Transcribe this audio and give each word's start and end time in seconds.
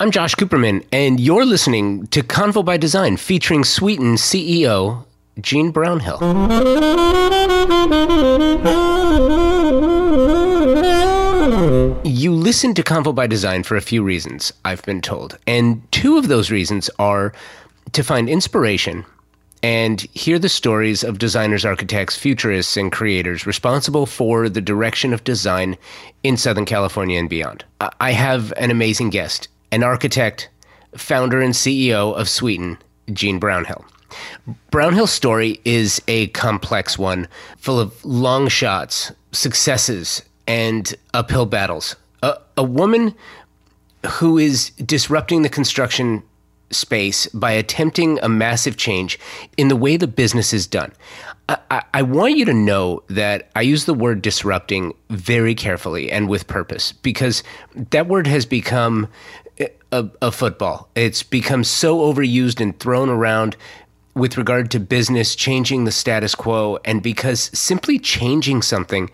I'm 0.00 0.12
Josh 0.12 0.36
Cooperman, 0.36 0.86
and 0.92 1.18
you're 1.18 1.44
listening 1.44 2.06
to 2.08 2.22
Convo 2.22 2.64
by 2.64 2.76
Design 2.76 3.16
featuring 3.16 3.64
Sweeten 3.64 4.14
CEO 4.14 5.04
Jean 5.40 5.72
Brownhill. 5.72 6.20
You 12.04 12.32
listen 12.32 12.74
to 12.74 12.84
Convo 12.84 13.12
by 13.12 13.26
Design 13.26 13.64
for 13.64 13.74
a 13.74 13.80
few 13.80 14.04
reasons, 14.04 14.52
I've 14.64 14.84
been 14.84 15.00
told. 15.00 15.36
And 15.48 15.82
two 15.90 16.16
of 16.16 16.28
those 16.28 16.52
reasons 16.52 16.88
are 17.00 17.32
to 17.90 18.04
find 18.04 18.28
inspiration 18.28 19.04
and 19.64 20.02
hear 20.14 20.38
the 20.38 20.48
stories 20.48 21.02
of 21.02 21.18
designers, 21.18 21.64
architects, 21.64 22.16
futurists, 22.16 22.76
and 22.76 22.92
creators 22.92 23.48
responsible 23.48 24.06
for 24.06 24.48
the 24.48 24.60
direction 24.60 25.12
of 25.12 25.24
design 25.24 25.76
in 26.22 26.36
Southern 26.36 26.66
California 26.66 27.18
and 27.18 27.28
beyond. 27.28 27.64
I 28.00 28.12
have 28.12 28.52
an 28.58 28.70
amazing 28.70 29.10
guest, 29.10 29.48
an 29.72 29.82
architect, 29.82 30.48
founder, 30.96 31.40
and 31.40 31.54
CEO 31.54 32.14
of 32.14 32.28
Sweeten, 32.28 32.78
Jean 33.12 33.38
Brownhill. 33.38 33.84
Brownhill's 34.70 35.10
story 35.10 35.60
is 35.64 36.00
a 36.08 36.28
complex 36.28 36.98
one, 36.98 37.28
full 37.58 37.78
of 37.78 38.04
long 38.04 38.48
shots, 38.48 39.12
successes, 39.32 40.22
and 40.46 40.94
uphill 41.12 41.46
battles. 41.46 41.96
A, 42.22 42.38
a 42.56 42.62
woman 42.62 43.14
who 44.06 44.38
is 44.38 44.70
disrupting 44.70 45.42
the 45.42 45.48
construction 45.48 46.22
space 46.70 47.26
by 47.28 47.52
attempting 47.52 48.18
a 48.20 48.28
massive 48.28 48.76
change 48.76 49.18
in 49.56 49.68
the 49.68 49.76
way 49.76 49.96
the 49.96 50.06
business 50.06 50.52
is 50.52 50.66
done. 50.66 50.92
I, 51.48 51.82
I, 51.94 52.02
want 52.02 52.36
you 52.36 52.44
to 52.44 52.52
know 52.52 53.02
that 53.08 53.50
I 53.56 53.62
use 53.62 53.86
the 53.86 53.94
word 53.94 54.20
disrupting 54.20 54.92
very 55.08 55.54
carefully 55.54 56.10
and 56.12 56.28
with 56.28 56.46
purpose 56.46 56.92
because 56.92 57.42
that 57.74 58.06
word 58.06 58.26
has 58.26 58.44
become 58.44 59.08
a, 59.92 60.08
a 60.22 60.32
football. 60.32 60.88
It's 60.94 61.22
become 61.22 61.64
so 61.64 62.00
overused 62.00 62.60
and 62.60 62.78
thrown 62.78 63.08
around 63.08 63.56
with 64.14 64.36
regard 64.36 64.70
to 64.72 64.80
business 64.80 65.36
changing 65.36 65.84
the 65.84 65.92
status 65.92 66.34
quo, 66.34 66.78
and 66.84 67.02
because 67.02 67.50
simply 67.58 67.98
changing 67.98 68.62
something 68.62 69.10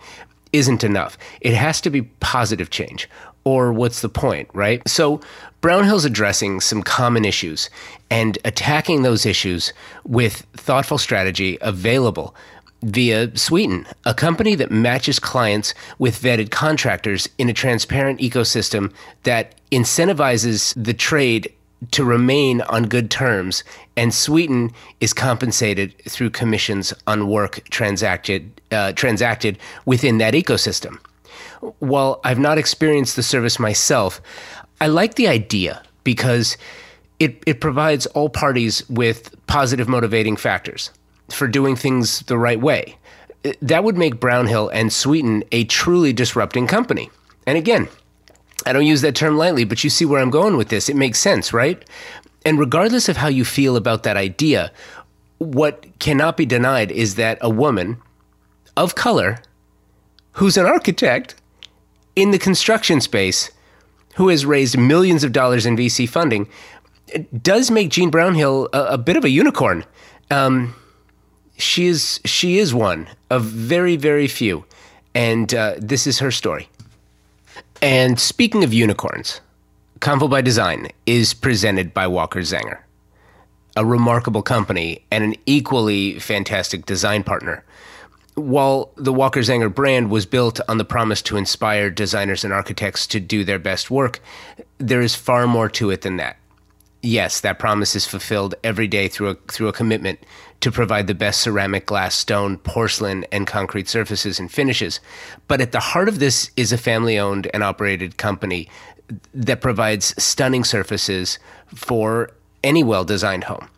isn't 0.51 0.83
enough. 0.83 1.17
It 1.41 1.53
has 1.53 1.79
to 1.81 1.89
be 1.89 2.03
positive 2.03 2.69
change, 2.69 3.09
or 3.43 3.71
what's 3.71 4.01
the 4.01 4.09
point, 4.09 4.49
right? 4.53 4.81
So, 4.87 5.21
Brownhill's 5.61 6.05
addressing 6.05 6.61
some 6.61 6.83
common 6.83 7.25
issues 7.25 7.69
and 8.09 8.37
attacking 8.45 9.01
those 9.01 9.25
issues 9.25 9.73
with 10.03 10.45
thoughtful 10.55 10.97
strategy 10.97 11.57
available 11.61 12.35
via 12.83 13.35
Sweeten, 13.35 13.87
a 14.05 14.13
company 14.13 14.53
that 14.55 14.69
matches 14.69 15.17
clients 15.17 15.73
with 15.97 16.21
vetted 16.21 16.51
contractors 16.51 17.27
in 17.37 17.49
a 17.49 17.53
transparent 17.53 18.19
ecosystem 18.19 18.93
that 19.23 19.55
incentivizes 19.75 20.73
the 20.81 20.93
trade 20.93 21.53
to 21.91 22.05
remain 22.05 22.61
on 22.61 22.83
good 22.83 23.11
terms, 23.11 23.63
and 23.97 24.13
Sweeten 24.13 24.71
is 25.01 25.13
compensated 25.13 25.93
through 26.07 26.29
commissions 26.29 26.93
on 27.05 27.27
work 27.27 27.63
transacted 27.69 28.49
uh, 28.71 28.93
transacted 28.93 29.59
within 29.85 30.17
that 30.17 30.33
ecosystem. 30.33 30.99
While 31.79 32.19
I've 32.23 32.39
not 32.39 32.57
experienced 32.57 33.15
the 33.15 33.23
service 33.23 33.59
myself, 33.59 34.21
I 34.81 34.87
like 34.87 35.15
the 35.15 35.27
idea 35.27 35.83
because 36.03 36.57
it, 37.19 37.41
it 37.45 37.61
provides 37.61 38.05
all 38.07 38.29
parties 38.29 38.87
with 38.89 39.35
positive 39.47 39.87
motivating 39.87 40.35
factors 40.35 40.91
for 41.29 41.47
doing 41.47 41.75
things 41.75 42.21
the 42.21 42.37
right 42.37 42.59
way. 42.59 42.97
That 43.61 43.83
would 43.83 43.97
make 43.97 44.19
Brownhill 44.19 44.69
and 44.69 44.91
Sweeten 44.91 45.43
a 45.51 45.65
truly 45.65 46.13
disrupting 46.13 46.67
company. 46.67 47.09
And 47.45 47.57
again, 47.57 47.87
I 48.65 48.73
don't 48.73 48.85
use 48.85 49.01
that 49.01 49.15
term 49.15 49.37
lightly, 49.37 49.63
but 49.63 49.83
you 49.83 49.89
see 49.89 50.05
where 50.05 50.21
I'm 50.21 50.29
going 50.29 50.57
with 50.57 50.69
this. 50.69 50.89
It 50.89 50.95
makes 50.95 51.19
sense, 51.19 51.53
right? 51.53 51.83
And 52.45 52.59
regardless 52.59 53.09
of 53.09 53.17
how 53.17 53.27
you 53.27 53.45
feel 53.45 53.75
about 53.75 54.03
that 54.03 54.17
idea, 54.17 54.71
what 55.37 55.99
cannot 55.99 56.37
be 56.37 56.45
denied 56.45 56.91
is 56.91 57.15
that 57.15 57.37
a 57.41 57.49
woman 57.49 57.97
of 58.77 58.95
color 58.95 59.39
who's 60.33 60.57
an 60.57 60.65
architect 60.65 61.35
in 62.15 62.31
the 62.31 62.39
construction 62.39 63.01
space 63.01 63.51
who 64.15 64.29
has 64.29 64.45
raised 64.45 64.77
millions 64.77 65.23
of 65.23 65.31
dollars 65.31 65.65
in 65.65 65.75
VC 65.75 66.07
funding 66.07 66.47
does 67.41 67.69
make 67.69 67.89
Jean 67.89 68.09
Brownhill 68.09 68.69
a, 68.73 68.83
a 68.85 68.97
bit 68.97 69.17
of 69.17 69.23
a 69.23 69.29
unicorn. 69.29 69.85
Um, 70.31 70.75
she 71.57 71.85
is 71.85 72.19
she 72.25 72.57
is 72.57 72.73
one 72.73 73.07
of 73.29 73.43
very 73.43 73.95
very 73.95 74.27
few, 74.27 74.65
and 75.13 75.53
uh, 75.53 75.75
this 75.77 76.07
is 76.07 76.19
her 76.19 76.31
story. 76.31 76.67
And 77.81 78.19
speaking 78.19 78.63
of 78.63 78.73
unicorns, 78.73 79.41
Convo 79.99 80.29
by 80.29 80.41
Design 80.41 80.87
is 81.05 81.33
presented 81.33 81.93
by 81.93 82.07
Walker 82.07 82.39
Zanger, 82.39 82.79
a 83.75 83.85
remarkable 83.85 84.41
company 84.41 85.03
and 85.11 85.23
an 85.23 85.35
equally 85.45 86.19
fantastic 86.19 86.85
design 86.85 87.23
partner. 87.23 87.63
While 88.35 88.91
the 88.95 89.13
Walker 89.13 89.41
Zanger 89.41 89.73
brand 89.73 90.09
was 90.09 90.25
built 90.25 90.59
on 90.67 90.77
the 90.77 90.85
promise 90.85 91.21
to 91.23 91.37
inspire 91.37 91.89
designers 91.89 92.43
and 92.43 92.53
architects 92.53 93.07
to 93.07 93.19
do 93.19 93.43
their 93.43 93.59
best 93.59 93.89
work, 93.89 94.19
there 94.77 95.01
is 95.01 95.15
far 95.15 95.47
more 95.47 95.69
to 95.69 95.89
it 95.89 96.01
than 96.01 96.17
that. 96.17 96.37
Yes, 97.01 97.41
that 97.41 97.59
promise 97.59 97.95
is 97.95 98.07
fulfilled 98.07 98.55
every 98.63 98.87
day 98.87 99.07
through 99.07 99.29
a, 99.29 99.35
through 99.35 99.67
a 99.67 99.73
commitment 99.73 100.19
to 100.65 100.71
provide 100.71 101.05
the 101.05 101.13
best 101.13 101.41
ceramic, 101.41 101.85
glass, 101.85 102.15
stone, 102.15 102.57
porcelain, 102.57 103.23
and 103.31 103.45
concrete 103.45 103.87
surfaces 103.87 104.39
and 104.39 104.51
finishes. 104.51 104.99
But 105.47 105.61
at 105.61 105.71
the 105.71 105.79
heart 105.79 106.09
of 106.09 106.17
this 106.17 106.49
is 106.57 106.73
a 106.73 106.77
family 106.79 107.19
owned 107.19 107.47
and 107.53 107.61
operated 107.61 108.17
company 108.17 108.67
that 109.35 109.61
provides 109.61 110.15
stunning 110.21 110.63
surfaces 110.63 111.37
for 111.67 112.31
any 112.63 112.83
well 112.83 113.05
designed 113.05 113.43
home. 113.43 113.69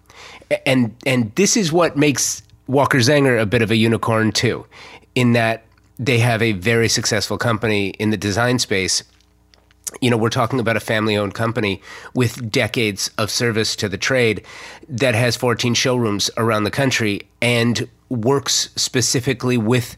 And, 0.66 0.96
and 1.06 1.36
this 1.36 1.58
is 1.58 1.74
what 1.74 1.98
makes 1.98 2.42
Walker 2.68 3.00
Zanger 3.00 3.38
a 3.38 3.46
bit 3.46 3.62
of 3.62 3.70
a 3.70 3.76
unicorn 3.76 4.32
too, 4.32 4.66
in 5.14 5.34
that 5.34 5.66
they 6.00 6.20
have 6.20 6.42
a 6.42 6.54
very 6.54 6.88
successful 6.88 7.38
company 7.38 7.90
in 8.00 8.12
the 8.12 8.18
design 8.18 8.60
space 8.60 9.04
you 10.02 10.10
know, 10.10 10.18
we're 10.18 10.30
talking 10.30 10.60
about 10.60 10.78
a 10.78 10.82
family 10.82 11.18
owned 11.18 11.34
company 11.34 11.82
with 12.14 12.52
decades 12.52 13.10
of 13.18 13.32
service 13.32 13.76
to 13.78 13.90
the 13.90 13.98
trade 13.98 14.46
that 14.90 15.16
has 15.16 15.36
14 15.36 15.74
showrooms 15.74 16.30
around 16.38 16.64
the 16.64 16.72
country 16.72 17.22
and 17.42 17.88
works 18.10 18.70
specifically 18.76 19.58
with 19.58 19.98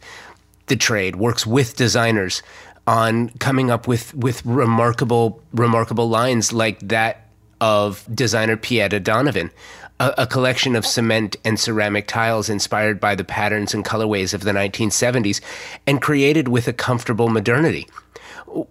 the 0.67 0.75
trade, 0.75 1.15
works 1.15 1.45
with 1.45 1.75
designers 1.75 2.41
on 2.87 3.29
coming 3.39 3.69
up 3.69 3.87
with, 3.87 4.13
with 4.15 4.45
remarkable, 4.45 5.41
remarkable 5.53 6.09
lines 6.09 6.53
like 6.53 6.79
that 6.79 7.27
of 7.61 8.07
designer 8.13 8.57
Pieta 8.57 8.99
Donovan, 8.99 9.51
a, 9.99 10.13
a, 10.19 10.27
collection 10.27 10.75
of 10.75 10.85
cement 10.85 11.35
and 11.43 11.59
ceramic 11.59 12.07
tiles 12.07 12.49
inspired 12.49 12.99
by 12.99 13.15
the 13.15 13.23
patterns 13.23 13.73
and 13.73 13.83
colorways 13.83 14.33
of 14.33 14.41
the 14.41 14.51
1970s 14.51 15.41
and 15.85 16.01
created 16.01 16.47
with 16.47 16.67
a 16.67 16.73
comfortable 16.73 17.27
modernity. 17.27 17.85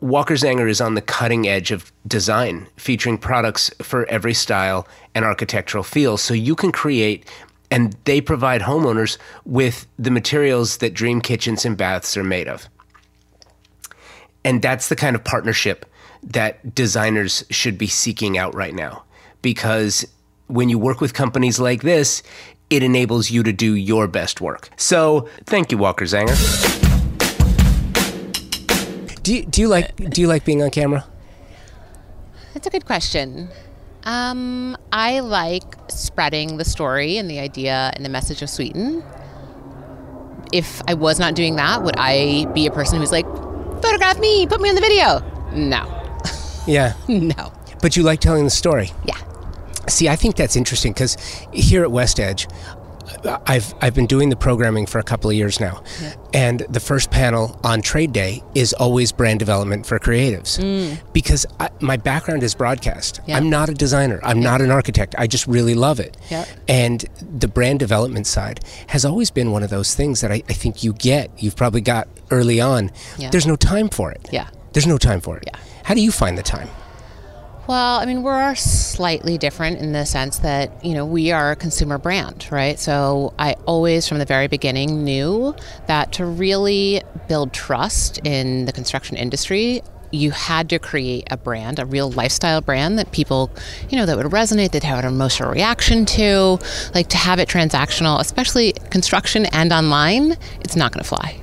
Walker 0.00 0.34
Zanger 0.34 0.68
is 0.68 0.80
on 0.80 0.94
the 0.94 1.02
cutting 1.02 1.46
edge 1.46 1.70
of 1.70 1.92
design, 2.06 2.66
featuring 2.76 3.18
products 3.18 3.70
for 3.80 4.06
every 4.06 4.34
style 4.34 4.86
and 5.14 5.24
architectural 5.24 5.84
feel. 5.84 6.16
So 6.16 6.34
you 6.34 6.54
can 6.54 6.72
create, 6.72 7.28
and 7.70 7.96
they 8.04 8.20
provide 8.20 8.62
homeowners 8.62 9.18
with 9.44 9.86
the 9.98 10.10
materials 10.10 10.78
that 10.78 10.94
dream 10.94 11.20
kitchens 11.20 11.64
and 11.64 11.76
baths 11.76 12.16
are 12.16 12.24
made 12.24 12.48
of. 12.48 12.68
And 14.44 14.62
that's 14.62 14.88
the 14.88 14.96
kind 14.96 15.14
of 15.14 15.24
partnership 15.24 15.86
that 16.22 16.74
designers 16.74 17.44
should 17.50 17.78
be 17.78 17.86
seeking 17.86 18.36
out 18.36 18.54
right 18.54 18.74
now. 18.74 19.04
Because 19.42 20.06
when 20.48 20.68
you 20.68 20.78
work 20.78 21.00
with 21.00 21.14
companies 21.14 21.60
like 21.60 21.82
this, 21.82 22.22
it 22.70 22.82
enables 22.82 23.30
you 23.30 23.42
to 23.42 23.52
do 23.52 23.74
your 23.74 24.08
best 24.08 24.40
work. 24.40 24.70
So 24.76 25.28
thank 25.44 25.70
you, 25.70 25.78
Walker 25.78 26.04
Zanger. 26.04 26.87
Do 29.28 29.34
you, 29.34 29.44
do 29.44 29.60
you 29.60 29.68
like 29.68 29.94
do 29.94 30.22
you 30.22 30.26
like 30.26 30.46
being 30.46 30.62
on 30.62 30.70
camera? 30.70 31.04
That's 32.54 32.66
a 32.66 32.70
good 32.70 32.86
question. 32.86 33.50
Um, 34.04 34.74
I 34.90 35.20
like 35.20 35.64
spreading 35.88 36.56
the 36.56 36.64
story 36.64 37.18
and 37.18 37.30
the 37.30 37.38
idea 37.38 37.92
and 37.94 38.06
the 38.06 38.08
message 38.08 38.40
of 38.40 38.48
Sweeten. 38.48 39.04
If 40.50 40.80
I 40.88 40.94
was 40.94 41.18
not 41.18 41.34
doing 41.34 41.56
that, 41.56 41.82
would 41.82 41.96
I 41.98 42.46
be 42.54 42.66
a 42.66 42.70
person 42.70 43.00
who's 43.00 43.12
like, 43.12 43.26
photograph 43.82 44.18
me, 44.18 44.46
put 44.46 44.62
me 44.62 44.70
in 44.70 44.74
the 44.74 44.80
video? 44.80 45.20
No. 45.52 45.94
Yeah. 46.66 46.94
no. 47.06 47.52
But 47.82 47.98
you 47.98 48.04
like 48.04 48.20
telling 48.20 48.44
the 48.44 48.50
story. 48.50 48.92
Yeah. 49.04 49.18
See, 49.88 50.08
I 50.08 50.16
think 50.16 50.36
that's 50.36 50.56
interesting 50.56 50.94
because 50.94 51.16
here 51.52 51.82
at 51.82 51.92
West 51.92 52.18
Edge, 52.18 52.48
I've 53.46 53.74
I've 53.80 53.94
been 53.94 54.06
doing 54.06 54.28
the 54.28 54.36
programming 54.36 54.86
for 54.86 54.98
a 54.98 55.02
couple 55.02 55.30
of 55.30 55.36
years 55.36 55.60
now, 55.60 55.82
yeah. 56.00 56.14
and 56.34 56.60
the 56.68 56.80
first 56.80 57.10
panel 57.10 57.58
on 57.64 57.82
Trade 57.82 58.12
Day 58.12 58.42
is 58.54 58.72
always 58.72 59.12
brand 59.12 59.38
development 59.38 59.86
for 59.86 59.98
creatives, 59.98 60.58
mm. 60.58 60.98
because 61.12 61.46
I, 61.60 61.70
my 61.80 61.96
background 61.96 62.42
is 62.42 62.54
broadcast. 62.54 63.20
Yeah. 63.26 63.36
I'm 63.36 63.50
not 63.50 63.68
a 63.68 63.74
designer. 63.74 64.20
I'm 64.22 64.38
yeah. 64.38 64.50
not 64.50 64.60
an 64.60 64.70
architect. 64.70 65.14
I 65.18 65.26
just 65.26 65.46
really 65.46 65.74
love 65.74 66.00
it, 66.00 66.16
and 66.68 67.04
the 67.20 67.48
brand 67.48 67.78
development 67.78 68.26
side 68.26 68.60
has 68.88 69.04
always 69.04 69.30
been 69.30 69.52
one 69.52 69.62
of 69.62 69.70
those 69.70 69.94
things 69.94 70.20
that 70.20 70.30
I, 70.30 70.42
I 70.48 70.52
think 70.52 70.82
you 70.82 70.92
get. 70.92 71.30
You've 71.38 71.56
probably 71.56 71.80
got 71.80 72.08
early 72.30 72.60
on. 72.60 72.90
There's 73.30 73.46
no 73.46 73.56
time 73.56 73.88
for 73.88 74.10
it. 74.10 74.28
Yeah. 74.32 74.48
There's 74.72 74.86
no 74.86 74.98
time 74.98 75.20
for 75.20 75.36
it. 75.36 75.44
Yeah. 75.46 75.58
How 75.84 75.94
do 75.94 76.00
you 76.00 76.12
find 76.12 76.36
the 76.36 76.42
time? 76.42 76.68
Well, 77.68 78.00
I 78.00 78.06
mean, 78.06 78.22
we're 78.22 78.54
slightly 78.54 79.36
different 79.36 79.78
in 79.78 79.92
the 79.92 80.06
sense 80.06 80.38
that, 80.38 80.82
you 80.82 80.94
know, 80.94 81.04
we 81.04 81.32
are 81.32 81.50
a 81.50 81.56
consumer 81.56 81.98
brand, 81.98 82.48
right? 82.50 82.78
So 82.78 83.34
I 83.38 83.56
always, 83.66 84.08
from 84.08 84.18
the 84.18 84.24
very 84.24 84.48
beginning, 84.48 85.04
knew 85.04 85.54
that 85.86 86.10
to 86.12 86.24
really 86.24 87.02
build 87.28 87.52
trust 87.52 88.20
in 88.24 88.64
the 88.64 88.72
construction 88.72 89.18
industry, 89.18 89.82
you 90.12 90.30
had 90.30 90.70
to 90.70 90.78
create 90.78 91.28
a 91.30 91.36
brand, 91.36 91.78
a 91.78 91.84
real 91.84 92.10
lifestyle 92.10 92.62
brand 92.62 92.98
that 92.98 93.12
people, 93.12 93.50
you 93.90 93.98
know, 93.98 94.06
that 94.06 94.16
would 94.16 94.24
resonate, 94.24 94.72
that 94.72 94.82
have 94.82 95.00
an 95.00 95.04
emotional 95.04 95.52
reaction 95.52 96.06
to. 96.06 96.58
Like 96.94 97.08
to 97.08 97.18
have 97.18 97.38
it 97.38 97.50
transactional, 97.50 98.18
especially 98.18 98.72
construction 98.88 99.44
and 99.52 99.74
online, 99.74 100.38
it's 100.62 100.74
not 100.74 100.92
going 100.92 101.02
to 101.02 101.08
fly. 101.08 101.38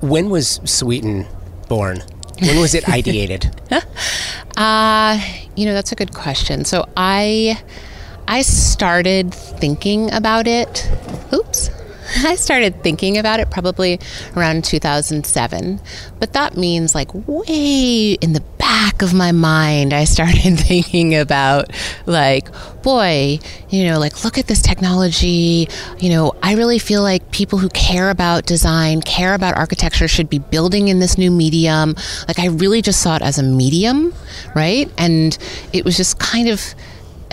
When 0.00 0.30
was 0.30 0.60
Sweeten 0.64 1.26
born? 1.68 2.02
When 2.46 2.60
was 2.60 2.74
it 2.74 2.84
ideated? 2.84 3.52
uh, 4.56 5.18
you 5.56 5.66
know, 5.66 5.74
that's 5.74 5.92
a 5.92 5.94
good 5.94 6.14
question. 6.14 6.64
So 6.64 6.88
I 6.96 7.60
I 8.28 8.42
started 8.42 9.34
thinking 9.34 10.12
about 10.12 10.46
it. 10.46 10.90
Oops. 11.32 11.70
I 12.24 12.36
started 12.36 12.82
thinking 12.82 13.18
about 13.18 13.40
it 13.40 13.50
probably 13.50 13.98
around 14.36 14.64
2007. 14.64 15.80
But 16.20 16.32
that 16.34 16.56
means, 16.56 16.94
like, 16.94 17.10
way 17.12 18.12
in 18.12 18.32
the 18.32 18.42
back 18.58 19.02
of 19.02 19.12
my 19.12 19.32
mind, 19.32 19.92
I 19.92 20.04
started 20.04 20.58
thinking 20.58 21.14
about, 21.16 21.72
like, 22.06 22.48
boy, 22.82 23.40
you 23.68 23.84
know, 23.84 23.98
like, 23.98 24.22
look 24.24 24.38
at 24.38 24.46
this 24.46 24.62
technology. 24.62 25.68
You 25.98 26.10
know, 26.10 26.34
I 26.42 26.54
really 26.54 26.78
feel 26.78 27.02
like 27.02 27.30
people 27.32 27.58
who 27.58 27.68
care 27.70 28.10
about 28.10 28.46
design, 28.46 29.00
care 29.00 29.34
about 29.34 29.56
architecture 29.56 30.06
should 30.06 30.30
be 30.30 30.38
building 30.38 30.88
in 30.88 31.00
this 31.00 31.18
new 31.18 31.30
medium. 31.30 31.96
Like, 32.28 32.38
I 32.38 32.46
really 32.46 32.82
just 32.82 33.02
saw 33.02 33.16
it 33.16 33.22
as 33.22 33.38
a 33.38 33.42
medium, 33.42 34.14
right? 34.54 34.88
And 34.98 35.36
it 35.72 35.84
was 35.84 35.96
just 35.96 36.18
kind 36.18 36.48
of 36.48 36.74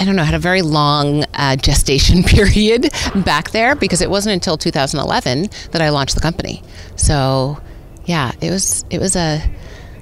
I 0.02 0.04
don't 0.04 0.16
know, 0.16 0.24
had 0.24 0.34
a 0.34 0.40
very 0.40 0.64
long 0.64 1.26
uh, 1.36 1.56
gestation 1.58 2.24
period 2.26 2.90
back 3.24 3.52
there 3.52 3.76
because 3.76 4.02
it 4.02 4.10
wasn't 4.10 4.34
until 4.34 4.58
2011 4.58 5.52
that 5.74 5.82
I 5.84 5.90
launched 5.90 6.16
the 6.16 6.22
company. 6.22 6.64
So, 6.96 7.62
yeah, 8.06 8.32
it 8.42 8.50
was 8.50 8.84
it 8.90 9.00
was 9.00 9.16
a 9.16 9.44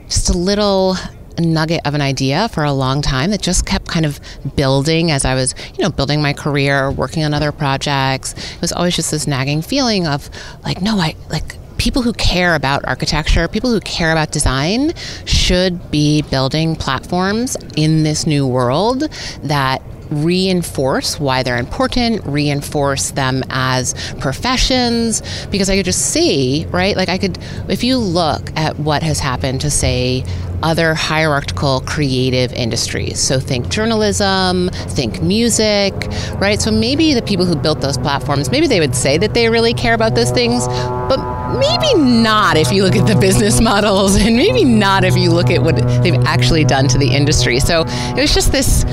just 0.08 0.30
a 0.30 0.38
little 0.38 0.96
nugget 1.38 1.82
of 1.84 1.96
an 1.96 2.02
idea 2.02 2.48
for 2.48 2.64
a 2.64 2.72
long 2.72 3.02
time 3.02 3.32
that 3.32 3.42
just 3.42 3.66
kept 3.66 3.90
kind 3.90 4.06
of 4.06 4.22
building 4.56 5.12
as 5.12 5.26
I 5.26 5.36
was, 5.36 5.54
you 5.78 5.84
know, 5.84 5.90
building 5.90 6.22
my 6.22 6.32
career, 6.32 6.90
working 6.90 7.26
on 7.26 7.34
other 7.34 7.52
projects. 7.52 8.32
It 8.56 8.62
was 8.62 8.72
always 8.72 8.96
just 8.96 9.12
this 9.12 9.28
nagging 9.28 9.62
feeling 9.62 10.08
of 10.08 10.30
like, 10.64 10.82
no, 10.82 10.98
I 10.98 11.16
like 11.30 11.56
people 11.80 12.04
who 12.04 12.14
care 12.14 12.54
about 12.54 12.86
architecture, 12.86 13.48
people 13.48 13.72
who 13.72 13.80
care 13.80 14.12
about 14.12 14.32
design, 14.32 14.94
should 15.26 15.90
be 15.90 16.22
building 16.24 16.76
platforms 16.76 17.58
in 17.76 18.04
this 18.04 18.28
new 18.28 18.46
world 18.46 19.04
that 19.44 19.82
reinforce 20.12 21.20
why 21.20 21.44
they're 21.44 21.58
important, 21.58 22.26
reinforce 22.26 23.12
them 23.12 23.44
as 23.50 23.94
professions, 24.20 25.22
because 25.52 25.70
I 25.70 25.76
could 25.78 25.86
just 25.86 26.02
see, 26.12 26.66
right? 26.70 26.96
Like, 26.98 27.10
I 27.10 27.18
could, 27.18 27.38
if 27.70 27.84
you 27.84 27.98
look 27.98 28.52
at 28.58 28.78
what 28.80 29.04
has 29.04 29.20
happened 29.20 29.62
to, 29.62 29.70
say, 29.70 30.26
other 30.64 30.94
hierarchical 30.94 31.82
creative 31.82 32.52
industries. 32.54 33.20
So 33.20 33.40
think 33.40 33.70
journalism, 33.70 34.70
think 34.72 35.22
music, 35.22 35.94
right? 36.36 36.60
So 36.60 36.72
maybe 36.72 37.14
the 37.14 37.22
people 37.22 37.46
who 37.46 37.56
built 37.56 37.80
those 37.80 37.98
platforms, 37.98 38.52
maybe 38.52 38.68
they 38.68 38.80
would 38.80 38.96
say 38.96 39.18
that 39.20 39.34
they 39.34 39.50
really 39.50 39.74
care 39.74 39.94
about 39.94 40.16
those 40.16 40.32
things, 40.32 40.68
but 40.68 41.29
maybe 41.58 41.94
not 41.96 42.58
if 42.58 42.72
you 42.72 42.84
look 42.84 42.96
at 42.96 43.08
the 43.08 43.16
business 43.16 43.62
models 43.62 44.16
and 44.16 44.36
maybe 44.36 44.64
not 44.64 45.04
if 45.04 45.16
you 45.16 45.32
look 45.32 45.50
at 45.50 45.62
what 45.62 45.76
they've 46.04 46.22
actually 46.26 46.64
done 46.64 46.88
to 46.90 46.98
the 46.98 47.16
industry. 47.16 47.60
So 47.60 47.84
it 47.88 48.22
was 48.22 48.34
just 48.34 48.52
this 48.52 48.84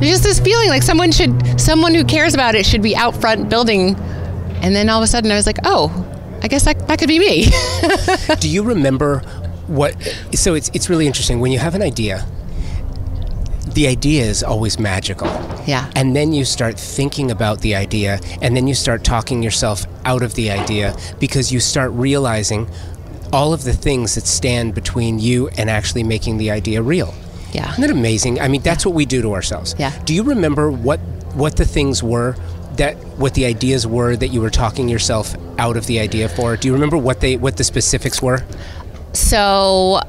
just 0.00 0.22
this 0.22 0.40
feeling 0.40 0.68
like 0.68 0.82
someone 0.82 1.12
should 1.12 1.60
someone 1.60 1.94
who 1.94 2.04
cares 2.04 2.32
about 2.32 2.54
it 2.54 2.64
should 2.64 2.82
be 2.82 2.96
out 2.96 3.14
front 3.14 3.50
building 3.50 3.94
and 4.62 4.74
then 4.74 4.88
all 4.88 4.98
of 4.98 5.04
a 5.04 5.06
sudden 5.06 5.30
I 5.30 5.34
was 5.34 5.46
like, 5.46 5.58
"Oh, 5.64 5.90
I 6.42 6.48
guess 6.48 6.64
that, 6.64 6.86
that 6.88 6.98
could 6.98 7.08
be 7.08 7.18
me." 7.18 7.46
Do 8.40 8.48
you 8.48 8.62
remember 8.62 9.18
what 9.66 9.94
so 10.34 10.54
it's 10.54 10.70
it's 10.74 10.90
really 10.90 11.06
interesting 11.06 11.40
when 11.40 11.52
you 11.52 11.58
have 11.58 11.74
an 11.74 11.82
idea 11.82 12.26
the 13.74 13.86
idea 13.86 14.24
is 14.24 14.42
always 14.42 14.78
magical. 14.78 15.28
Yeah. 15.66 15.90
And 15.94 16.16
then 16.16 16.32
you 16.32 16.44
start 16.44 16.78
thinking 16.78 17.30
about 17.30 17.60
the 17.60 17.74
idea 17.74 18.20
and 18.42 18.56
then 18.56 18.66
you 18.66 18.74
start 18.74 19.04
talking 19.04 19.42
yourself 19.42 19.86
out 20.04 20.22
of 20.22 20.34
the 20.34 20.50
idea 20.50 20.96
because 21.18 21.52
you 21.52 21.60
start 21.60 21.90
realizing 21.92 22.68
all 23.32 23.52
of 23.52 23.64
the 23.64 23.72
things 23.72 24.14
that 24.16 24.26
stand 24.26 24.74
between 24.74 25.18
you 25.18 25.48
and 25.56 25.70
actually 25.70 26.02
making 26.02 26.38
the 26.38 26.50
idea 26.50 26.82
real. 26.82 27.14
Yeah. 27.52 27.70
Isn't 27.72 27.82
that 27.82 27.90
amazing? 27.90 28.40
I 28.40 28.48
mean, 28.48 28.62
that's 28.62 28.84
what 28.84 28.94
we 28.94 29.06
do 29.06 29.22
to 29.22 29.34
ourselves. 29.34 29.74
Yeah. 29.78 29.92
Do 30.04 30.14
you 30.14 30.22
remember 30.22 30.70
what 30.70 31.00
what 31.34 31.56
the 31.56 31.64
things 31.64 32.02
were 32.02 32.34
that 32.76 32.96
what 33.18 33.34
the 33.34 33.44
ideas 33.44 33.86
were 33.86 34.16
that 34.16 34.28
you 34.28 34.40
were 34.40 34.50
talking 34.50 34.88
yourself 34.88 35.34
out 35.58 35.76
of 35.76 35.86
the 35.86 36.00
idea 36.00 36.28
for? 36.28 36.56
Do 36.56 36.68
you 36.68 36.74
remember 36.74 36.96
what 36.96 37.20
they 37.20 37.36
what 37.36 37.56
the 37.56 37.64
specifics 37.64 38.22
were? 38.22 38.44
So 39.12 40.00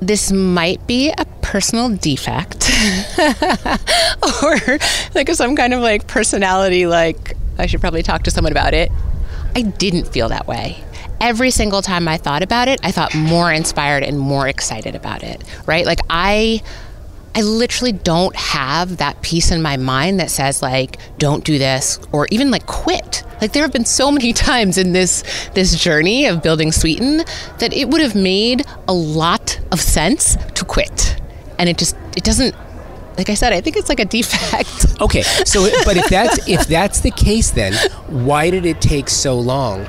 this 0.00 0.32
might 0.32 0.86
be 0.86 1.10
a 1.10 1.24
personal 1.52 1.90
defect 1.90 2.70
or 4.42 4.78
like 5.14 5.28
some 5.34 5.54
kind 5.54 5.74
of 5.74 5.82
like 5.82 6.06
personality 6.06 6.86
like 6.86 7.36
I 7.58 7.66
should 7.66 7.82
probably 7.82 8.02
talk 8.02 8.22
to 8.22 8.30
someone 8.30 8.52
about 8.52 8.72
it. 8.72 8.90
I 9.54 9.60
didn't 9.60 10.06
feel 10.06 10.30
that 10.30 10.46
way. 10.46 10.82
Every 11.20 11.50
single 11.50 11.82
time 11.82 12.08
I 12.08 12.16
thought 12.16 12.42
about 12.42 12.68
it, 12.68 12.80
I 12.82 12.90
thought 12.90 13.14
more 13.14 13.52
inspired 13.52 14.02
and 14.02 14.18
more 14.18 14.48
excited 14.48 14.94
about 14.94 15.22
it, 15.22 15.44
right? 15.66 15.84
Like 15.84 15.98
I 16.08 16.62
I 17.34 17.42
literally 17.42 17.92
don't 17.92 18.34
have 18.34 18.96
that 18.96 19.20
piece 19.20 19.50
in 19.50 19.60
my 19.60 19.76
mind 19.76 20.20
that 20.20 20.30
says 20.30 20.62
like 20.62 20.96
don't 21.18 21.44
do 21.44 21.58
this 21.58 22.00
or 22.12 22.28
even 22.30 22.50
like 22.50 22.64
quit. 22.64 23.24
Like 23.42 23.52
there 23.52 23.62
have 23.62 23.74
been 23.74 23.84
so 23.84 24.10
many 24.10 24.32
times 24.48 24.78
in 24.78 24.94
this 24.94 25.22
this 25.52 25.78
journey 25.78 26.24
of 26.24 26.42
building 26.42 26.72
Sweeten 26.72 27.18
that 27.58 27.74
it 27.74 27.90
would 27.90 28.00
have 28.00 28.14
made 28.14 28.64
a 28.88 28.94
lot 28.94 29.60
of 29.70 29.82
sense 29.82 30.38
to 30.54 30.64
quit. 30.64 31.21
And 31.58 31.68
it 31.68 31.78
just 31.78 31.96
it 32.16 32.24
doesn't 32.24 32.54
like 33.18 33.28
I 33.28 33.34
said, 33.34 33.52
I 33.52 33.60
think 33.60 33.76
it's 33.76 33.88
like 33.88 34.00
a 34.00 34.04
defect. 34.06 34.86
Okay. 35.02 35.22
So 35.22 35.68
but 35.84 35.96
if 35.96 36.08
that's 36.08 36.48
if 36.48 36.68
that's 36.68 37.00
the 37.00 37.10
case 37.10 37.50
then 37.50 37.72
why 38.06 38.50
did 38.50 38.64
it 38.64 38.80
take 38.80 39.08
so 39.08 39.36
long 39.38 39.84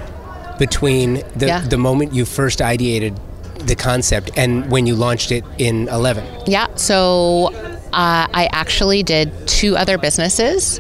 between 0.57 1.21
the 1.36 1.48
Yeah. 1.48 1.60
the 1.68 1.77
moment 1.77 2.13
you 2.13 2.25
first 2.25 2.60
ideated 2.60 3.18
the 3.60 3.75
concept 3.75 4.31
and 4.36 4.69
when 4.71 4.88
you 4.88 4.95
launched 4.95 5.31
it 5.31 5.44
in 5.60 5.88
11? 5.89 6.24
Yeah. 6.48 6.68
So 6.75 7.51
uh, 7.94 8.25
I 8.33 8.50
actually 8.51 9.04
did 9.04 9.31
two 9.48 9.77
other 9.77 9.98
businesses 10.00 10.79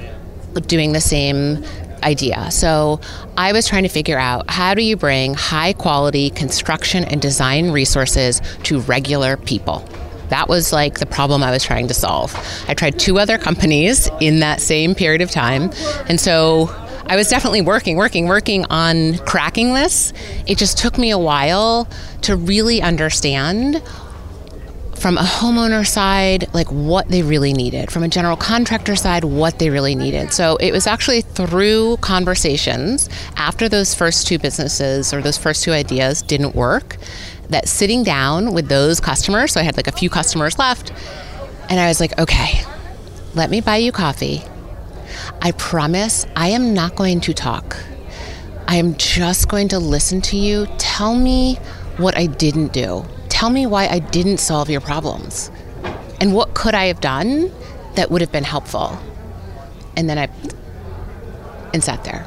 doing 0.67 0.93
the 0.93 1.01
same 1.01 1.63
idea. 2.03 2.49
So 2.51 2.99
I 3.37 3.53
was 3.53 3.67
trying 3.67 3.83
to 3.83 3.89
figure 3.89 4.17
out 4.17 4.49
how 4.49 4.73
do 4.73 4.81
you 4.83 4.97
bring 4.97 5.35
high 5.35 5.73
quality 5.73 6.29
construction 6.31 7.03
and 7.05 7.21
design 7.21 7.71
resources 7.71 8.41
to 8.63 8.79
regular 8.81 9.37
people. 9.37 9.87
That 10.33 10.49
was 10.49 10.73
like 10.73 10.97
the 10.97 11.05
problem 11.05 11.43
I 11.43 11.51
was 11.51 11.63
trying 11.63 11.87
to 11.89 11.93
solve. 11.93 12.35
I 12.67 12.73
tried 12.73 12.97
two 12.97 13.19
other 13.19 13.37
companies 13.37 14.09
in 14.19 14.39
that 14.39 14.61
same 14.61 14.95
period 14.95 15.21
of 15.21 15.29
time. 15.29 15.69
And 16.09 16.19
so 16.19 16.69
I 17.05 17.15
was 17.15 17.27
definitely 17.27 17.61
working, 17.61 17.97
working, 17.97 18.27
working 18.27 18.65
on 18.71 19.19
cracking 19.27 19.75
this. 19.75 20.11
It 20.47 20.57
just 20.57 20.79
took 20.79 20.97
me 20.97 21.11
a 21.11 21.19
while 21.19 21.87
to 22.23 22.35
really 22.35 22.81
understand 22.81 23.83
from 24.95 25.19
a 25.19 25.21
homeowner 25.21 25.85
side, 25.85 26.47
like 26.51 26.71
what 26.71 27.09
they 27.09 27.21
really 27.21 27.53
needed, 27.53 27.91
from 27.91 28.01
a 28.01 28.07
general 28.07 28.35
contractor 28.35 28.95
side, 28.95 29.23
what 29.23 29.59
they 29.59 29.69
really 29.69 29.93
needed. 29.93 30.33
So 30.33 30.55
it 30.55 30.71
was 30.71 30.87
actually 30.87 31.21
through 31.21 31.97
conversations 31.97 33.07
after 33.35 33.69
those 33.69 33.93
first 33.93 34.25
two 34.25 34.39
businesses 34.39 35.13
or 35.13 35.21
those 35.21 35.37
first 35.37 35.63
two 35.63 35.73
ideas 35.73 36.23
didn't 36.23 36.55
work 36.55 36.97
that 37.53 37.67
sitting 37.67 38.03
down 38.03 38.53
with 38.53 38.67
those 38.67 38.99
customers, 38.99 39.53
so 39.53 39.59
I 39.59 39.63
had 39.63 39.77
like 39.77 39.87
a 39.87 39.91
few 39.91 40.09
customers 40.09 40.59
left, 40.59 40.91
and 41.69 41.79
I 41.79 41.87
was 41.87 41.99
like, 41.99 42.17
okay, 42.19 42.61
let 43.33 43.49
me 43.49 43.61
buy 43.61 43.77
you 43.77 43.91
coffee. 43.91 44.43
I 45.41 45.51
promise 45.53 46.25
I 46.35 46.49
am 46.49 46.73
not 46.73 46.95
going 46.95 47.21
to 47.21 47.33
talk. 47.33 47.77
I 48.67 48.75
am 48.77 48.95
just 48.97 49.49
going 49.49 49.67
to 49.69 49.79
listen 49.79 50.21
to 50.21 50.37
you. 50.37 50.67
Tell 50.77 51.15
me 51.15 51.55
what 51.97 52.17
I 52.17 52.27
didn't 52.27 52.73
do. 52.73 53.05
Tell 53.29 53.49
me 53.49 53.65
why 53.65 53.87
I 53.87 53.99
didn't 53.99 54.37
solve 54.37 54.69
your 54.69 54.81
problems. 54.81 55.51
And 56.21 56.33
what 56.33 56.53
could 56.53 56.73
I 56.73 56.85
have 56.85 57.01
done 57.01 57.51
that 57.95 58.09
would 58.09 58.21
have 58.21 58.31
been 58.31 58.43
helpful? 58.43 58.97
And 59.95 60.09
then 60.09 60.17
I 60.17 60.29
and 61.73 61.83
sat 61.83 62.03
there. 62.03 62.25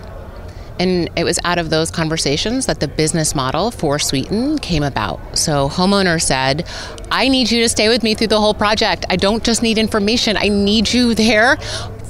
And 0.79 1.11
it 1.17 1.25
was 1.25 1.39
out 1.45 1.59
of 1.59 1.71
those 1.71 1.91
conversations 1.91 2.67
that 2.67 2.81
the 2.81 2.89
business 2.89 3.35
model 3.35 3.71
for 3.71 3.99
Sweeten 3.99 4.59
came 4.59 4.83
about. 4.83 5.39
So, 5.39 5.69
homeowner 5.69 6.21
said, 6.21 6.69
I 7.11 7.29
need 7.29 7.51
you 7.51 7.63
to 7.63 7.69
stay 7.69 7.89
with 7.89 8.03
me 8.03 8.15
through 8.15 8.27
the 8.29 8.41
whole 8.41 8.55
project. 8.55 9.07
I 9.09 9.17
don't 9.17 9.43
just 9.43 9.63
need 9.63 9.79
information, 9.79 10.37
I 10.37 10.49
need 10.49 10.93
you 10.93 11.15
there 11.15 11.57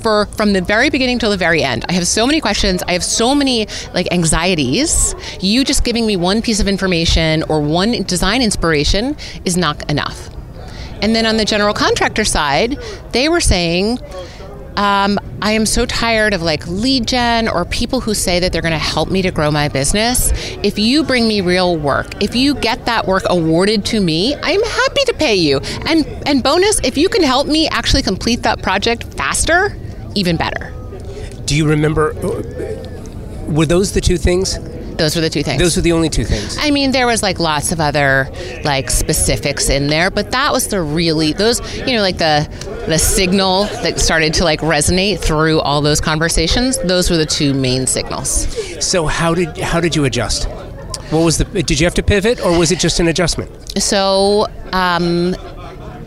for 0.07 0.27
from 0.27 0.53
the 0.53 0.61
very 0.61 0.89
beginning 0.89 1.19
till 1.19 1.31
the 1.31 1.37
very 1.37 1.65
end. 1.65 1.85
I 1.89 1.93
have 1.93 2.07
so 2.07 2.27
many 2.27 2.41
questions. 2.41 2.83
I 2.87 2.93
have 2.93 3.03
so 3.03 3.35
many 3.35 3.67
like 3.93 4.07
anxieties. 4.13 5.17
You 5.41 5.65
just 5.65 5.85
giving 5.85 6.07
me 6.07 6.17
one 6.17 6.43
piece 6.43 6.61
of 6.61 6.69
information 6.69 7.43
or 7.49 7.61
one 7.61 8.03
design 8.05 8.41
inspiration 8.41 9.17
is 9.45 9.57
not 9.57 9.91
enough. 9.91 10.31
And 11.03 11.15
then 11.15 11.27
on 11.27 11.37
the 11.37 11.45
general 11.45 11.75
contractor 11.75 12.25
side, 12.25 12.79
they 13.13 13.29
were 13.29 13.41
saying, 13.41 13.99
um, 14.77 15.19
I 15.43 15.53
am 15.53 15.67
so 15.67 15.87
tired 15.87 16.35
of 16.35 16.43
like 16.43 16.67
lead 16.67 17.07
gen 17.07 17.49
or 17.49 17.65
people 17.65 18.01
who 18.01 18.15
say 18.15 18.41
that 18.41 18.53
they're 18.53 18.63
going 18.63 18.73
to 18.73 18.79
help 18.79 19.11
me 19.11 19.23
to 19.23 19.31
grow 19.31 19.51
my 19.51 19.69
business. 19.69 20.33
If 20.63 20.79
you 20.79 21.05
bring 21.05 21.27
me 21.29 21.41
real 21.41 21.77
work, 21.77 22.23
if 22.23 22.35
you 22.35 22.55
get 22.55 22.85
that 22.87 23.07
work 23.07 23.23
awarded 23.29 23.85
to 23.87 24.01
me, 24.01 24.35
I'm 24.35 24.63
happy 24.63 25.05
to 25.07 25.15
pay 25.15 25.37
you. 25.37 25.59
And 25.87 26.07
and 26.27 26.43
bonus, 26.43 26.81
if 26.85 26.97
you 26.99 27.09
can 27.09 27.23
help 27.23 27.47
me 27.47 27.69
actually 27.69 28.03
complete 28.03 28.43
that 28.43 28.63
project 28.63 29.05
faster, 29.15 29.77
even 30.15 30.37
better. 30.37 30.73
Do 31.45 31.57
you 31.57 31.69
remember? 31.69 32.13
Were 33.49 33.67
those 33.67 33.93
the 33.93 34.01
two 34.01 34.17
things? 34.17 34.59
Those 34.99 35.15
were 35.15 35.23
the 35.23 35.31
two 35.31 35.43
things. 35.43 35.61
Those 35.61 35.77
were 35.77 35.83
the 35.83 35.93
only 35.93 36.09
two 36.09 36.25
things. 36.25 36.57
I 36.61 36.71
mean, 36.71 36.93
there 36.93 37.07
was 37.07 37.23
like 37.23 37.39
lots 37.39 37.73
of 37.73 37.81
other 37.81 38.29
like 38.65 38.91
specifics 38.91 39.69
in 39.69 39.89
there, 39.89 40.11
but 40.11 40.31
that 40.31 40.53
was 40.53 40.69
the 40.69 40.81
really 40.81 41.33
those 41.33 41.61
you 41.79 41.95
know 41.95 42.03
like 42.03 42.19
the 42.19 42.49
the 42.87 42.99
signal 42.99 43.65
that 43.83 43.99
started 44.01 44.35
to 44.35 44.45
like 44.45 44.61
resonate 44.61 45.19
through 45.19 45.61
all 45.61 45.81
those 45.81 46.01
conversations. 46.01 46.79
Those 46.79 47.11
were 47.11 47.17
the 47.17 47.27
two 47.27 47.55
main 47.55 47.87
signals. 47.87 48.47
So 48.85 49.07
how 49.07 49.35
did 49.35 49.57
how 49.59 49.81
did 49.81 49.95
you 49.95 50.05
adjust? 50.05 50.49
What 51.11 51.25
was 51.25 51.39
the? 51.39 51.45
Did 51.45 51.79
you 51.79 51.87
have 51.87 51.95
to 51.95 52.03
pivot, 52.03 52.45
or 52.45 52.59
was 52.59 52.73
it 52.73 52.79
just 52.79 53.01
an 53.01 53.09
adjustment? 53.09 53.51
So. 53.81 54.47
Um, 54.73 55.37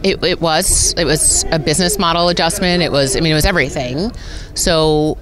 it, 0.01 0.24
it 0.24 0.39
was 0.39 0.93
it 0.98 1.03
was 1.03 1.43
a 1.51 1.60
business 1.60 2.00
model 2.00 2.29
adjustment. 2.29 2.81
It 2.81 2.91
was 2.91 3.17
I 3.17 3.19
mean 3.19 3.34
it 3.34 3.36
was 3.36 3.46
everything. 3.46 4.12
So 4.53 5.17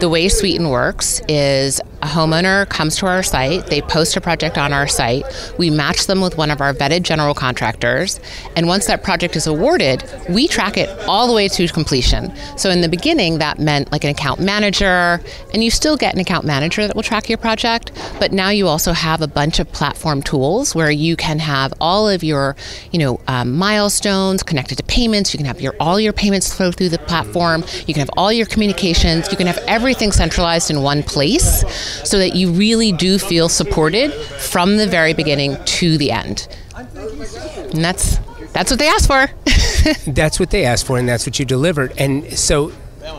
the 0.00 0.08
way 0.08 0.28
Sweeten 0.28 0.68
works 0.68 1.20
is 1.28 1.80
a 2.02 2.06
homeowner 2.06 2.68
comes 2.68 2.96
to 2.96 3.06
our 3.06 3.22
site, 3.22 3.66
they 3.68 3.80
post 3.80 4.16
a 4.16 4.20
project 4.20 4.58
on 4.58 4.72
our 4.72 4.88
site, 4.88 5.24
we 5.58 5.70
match 5.70 6.06
them 6.06 6.20
with 6.20 6.36
one 6.36 6.50
of 6.50 6.60
our 6.60 6.74
vetted 6.74 7.02
general 7.02 7.34
contractors, 7.34 8.20
and 8.56 8.66
once 8.66 8.86
that 8.86 9.02
project 9.02 9.36
is 9.36 9.46
awarded, 9.46 10.04
we 10.28 10.48
track 10.48 10.76
it 10.76 10.88
all 11.08 11.26
the 11.26 11.32
way 11.32 11.48
to 11.48 11.68
completion. 11.68 12.32
So 12.56 12.70
in 12.70 12.80
the 12.80 12.88
beginning, 12.88 13.38
that 13.38 13.58
meant 13.58 13.92
like 13.92 14.04
an 14.04 14.10
account 14.10 14.40
manager, 14.40 15.20
and 15.52 15.62
you 15.62 15.70
still 15.70 15.96
get 15.96 16.14
an 16.14 16.20
account 16.20 16.44
manager 16.44 16.86
that 16.86 16.96
will 16.96 17.02
track 17.02 17.28
your 17.28 17.38
project, 17.38 17.92
but 18.18 18.32
now 18.32 18.48
you 18.48 18.66
also 18.66 18.92
have 18.92 19.22
a 19.22 19.28
bunch 19.28 19.60
of 19.60 19.70
platform 19.72 20.22
tools 20.22 20.74
where 20.74 20.90
you 20.90 21.16
can 21.16 21.38
have 21.38 21.72
all 21.80 22.08
of 22.08 22.24
your, 22.24 22.56
you 22.90 22.98
know, 22.98 23.20
um, 23.28 23.52
milestones 23.52 24.42
connected 24.42 24.76
to 24.76 24.82
payments. 24.84 25.32
You 25.32 25.38
can 25.38 25.46
have 25.46 25.60
your 25.60 25.74
all 25.78 26.00
your 26.00 26.12
payments 26.12 26.52
flow 26.52 26.72
through 26.72 26.88
the 26.88 26.98
platform. 26.98 27.64
You 27.86 27.94
can 27.94 28.00
have 28.00 28.10
all 28.16 28.32
your 28.32 28.46
communications. 28.46 29.30
You 29.30 29.36
can 29.36 29.46
have 29.46 29.58
everything 29.68 30.10
centralized 30.10 30.70
in 30.70 30.82
one 30.82 31.02
place 31.02 31.62
so 32.04 32.18
that 32.18 32.34
you 32.34 32.50
really 32.52 32.92
do 32.92 33.18
feel 33.18 33.48
supported 33.48 34.12
from 34.12 34.76
the 34.76 34.86
very 34.86 35.14
beginning 35.14 35.56
to 35.64 35.98
the 35.98 36.10
end. 36.10 36.48
And 36.74 37.84
that's 37.84 38.18
that's 38.52 38.70
what 38.70 38.78
they 38.78 38.88
asked 38.88 39.06
for. 39.06 39.26
that's 40.12 40.38
what 40.38 40.50
they 40.50 40.64
asked 40.64 40.86
for, 40.86 40.98
and 40.98 41.08
that's 41.08 41.26
what 41.26 41.38
you 41.38 41.44
delivered. 41.44 41.94
And 41.98 42.38
so, 42.38 42.72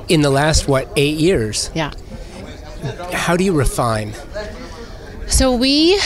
in 0.07 0.21
the 0.21 0.29
last 0.29 0.67
what 0.67 0.91
eight 0.95 1.17
years? 1.17 1.71
Yeah. 1.73 1.91
How 3.11 3.35
do 3.35 3.43
you 3.43 3.53
refine? 3.53 4.13
So 5.27 5.55
we, 5.55 5.99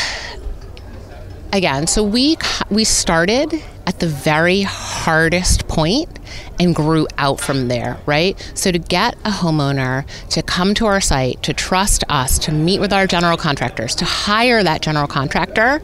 again, 1.52 1.88
so 1.88 2.04
we 2.04 2.38
we 2.70 2.84
started 2.84 3.62
at 3.86 4.00
the 4.00 4.08
very 4.08 4.62
hardest 4.62 5.68
point 5.68 6.17
and 6.60 6.76
grew 6.76 7.08
out 7.18 7.40
from 7.40 7.68
there, 7.68 7.98
right? 8.06 8.38
So 8.54 8.72
to 8.72 8.80
get 8.80 9.16
a 9.26 9.30
homeowner 9.30 10.06
to 10.30 10.42
come 10.42 10.74
to 10.76 10.86
our 10.86 11.02
site, 11.02 11.42
to 11.44 11.54
trust 11.54 12.04
us, 12.10 12.40
to 12.40 12.52
meet 12.52 12.80
with 12.80 12.94
our 12.94 13.08
general 13.08 13.38
contractors, 13.38 13.96
to 13.96 14.06
hire 14.06 14.64
that 14.64 14.82
general 14.82 15.08
contractor, 15.08 15.82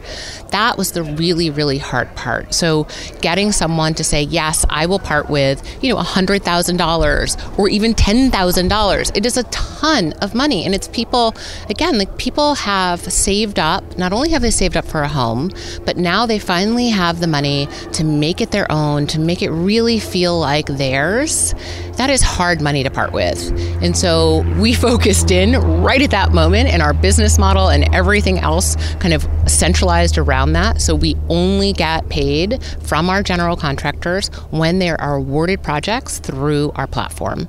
that 0.51 0.77
was 0.77 0.91
the 0.91 1.03
really, 1.03 1.49
really 1.49 1.77
hard 1.77 2.13
part. 2.15 2.53
So 2.53 2.87
getting 3.21 3.51
someone 3.51 3.93
to 3.95 4.03
say, 4.03 4.23
yes, 4.23 4.65
I 4.69 4.85
will 4.85 4.99
part 4.99 5.29
with, 5.29 5.61
you 5.83 5.93
know, 5.93 5.99
$100,000 6.01 7.59
or 7.59 7.69
even 7.69 7.93
$10,000. 7.93 9.17
It 9.17 9.25
is 9.25 9.37
a 9.37 9.43
ton 9.43 10.13
of 10.13 10.35
money. 10.35 10.65
And 10.65 10.73
it's 10.75 10.87
people, 10.87 11.35
again, 11.69 11.97
like 11.97 12.17
people 12.17 12.55
have 12.55 13.01
saved 13.01 13.59
up, 13.59 13.97
not 13.97 14.13
only 14.13 14.29
have 14.29 14.41
they 14.41 14.51
saved 14.51 14.77
up 14.77 14.85
for 14.85 15.01
a 15.01 15.07
home, 15.07 15.51
but 15.85 15.97
now 15.97 16.25
they 16.25 16.39
finally 16.39 16.89
have 16.89 17.19
the 17.19 17.27
money 17.27 17.67
to 17.93 18.03
make 18.03 18.41
it 18.41 18.51
their 18.51 18.71
own, 18.71 19.07
to 19.07 19.19
make 19.19 19.41
it 19.41 19.49
really 19.49 19.99
feel 19.99 20.32
like 20.39 20.67
theirs, 20.67 21.53
that 21.97 22.09
is 22.09 22.21
hard 22.21 22.61
money 22.61 22.83
to 22.83 22.89
part 22.89 23.11
with. 23.11 23.51
And 23.83 23.95
so 23.95 24.41
we 24.59 24.73
focused 24.73 25.31
in 25.31 25.55
right 25.81 26.01
at 26.01 26.11
that 26.11 26.33
moment 26.33 26.69
and 26.69 26.81
our 26.81 26.93
business 26.93 27.37
model 27.37 27.69
and 27.69 27.93
everything 27.93 28.39
else 28.39 28.75
kind 28.95 29.13
of 29.13 29.27
centralized 29.47 30.17
around 30.17 30.53
that. 30.53 30.81
So 30.81 30.95
we 30.95 31.15
only 31.29 31.73
get 31.73 32.09
paid 32.09 32.63
from 32.81 33.09
our 33.09 33.23
general 33.23 33.55
contractors 33.55 34.29
when 34.51 34.79
there 34.79 34.99
are 34.99 35.15
awarded 35.15 35.61
projects 35.63 36.19
through 36.19 36.71
our 36.75 36.87
platform. 36.87 37.47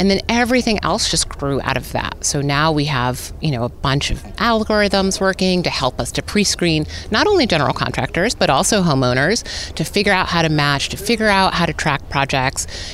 And 0.00 0.10
then 0.10 0.20
everything 0.30 0.82
else 0.82 1.10
just 1.10 1.28
grew 1.28 1.60
out 1.60 1.76
of 1.76 1.92
that. 1.92 2.24
So 2.24 2.40
now 2.40 2.72
we 2.72 2.86
have, 2.86 3.34
you 3.42 3.50
know, 3.50 3.64
a 3.64 3.68
bunch 3.68 4.10
of 4.10 4.22
algorithms 4.36 5.20
working 5.20 5.62
to 5.64 5.68
help 5.68 6.00
us 6.00 6.10
to 6.12 6.22
pre-screen 6.22 6.86
not 7.10 7.26
only 7.26 7.46
general 7.46 7.74
contractors, 7.74 8.34
but 8.34 8.48
also 8.48 8.82
homeowners 8.82 9.44
to 9.74 9.84
figure 9.84 10.14
out 10.14 10.28
how 10.28 10.40
to 10.40 10.48
match, 10.48 10.88
to 10.88 10.96
figure 10.96 11.28
out 11.28 11.52
how 11.52 11.66
to 11.66 11.74
track 11.74 12.08
projects, 12.08 12.19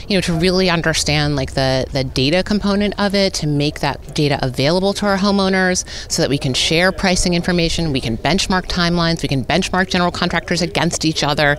you 0.09 0.17
know, 0.17 0.21
to 0.23 0.33
really 0.33 0.71
understand 0.71 1.37
like 1.37 1.55
the, 1.55 1.87
the 1.93 2.05
data 2.05 2.43
component 2.43 2.95
of 2.99 3.15
it, 3.15 3.35
to 3.35 3.47
make 3.47 3.81
that 3.81 4.15
data 4.15 4.39
available 4.43 4.93
to 4.95 5.07
our 5.07 5.17
homeowners 5.17 5.85
so 6.11 6.23
that 6.23 6.29
we 6.29 6.39
can 6.39 6.55
share 6.55 6.93
pricing 6.93 7.35
information, 7.35 7.93
we 7.93 8.01
can 8.01 8.17
benchmark 8.17 8.67
timelines, 8.67 9.23
we 9.23 9.29
can 9.29 9.45
benchmark 9.45 9.89
general 9.89 10.11
contractors 10.11 10.63
against 10.63 11.05
each 11.05 11.23
other. 11.23 11.59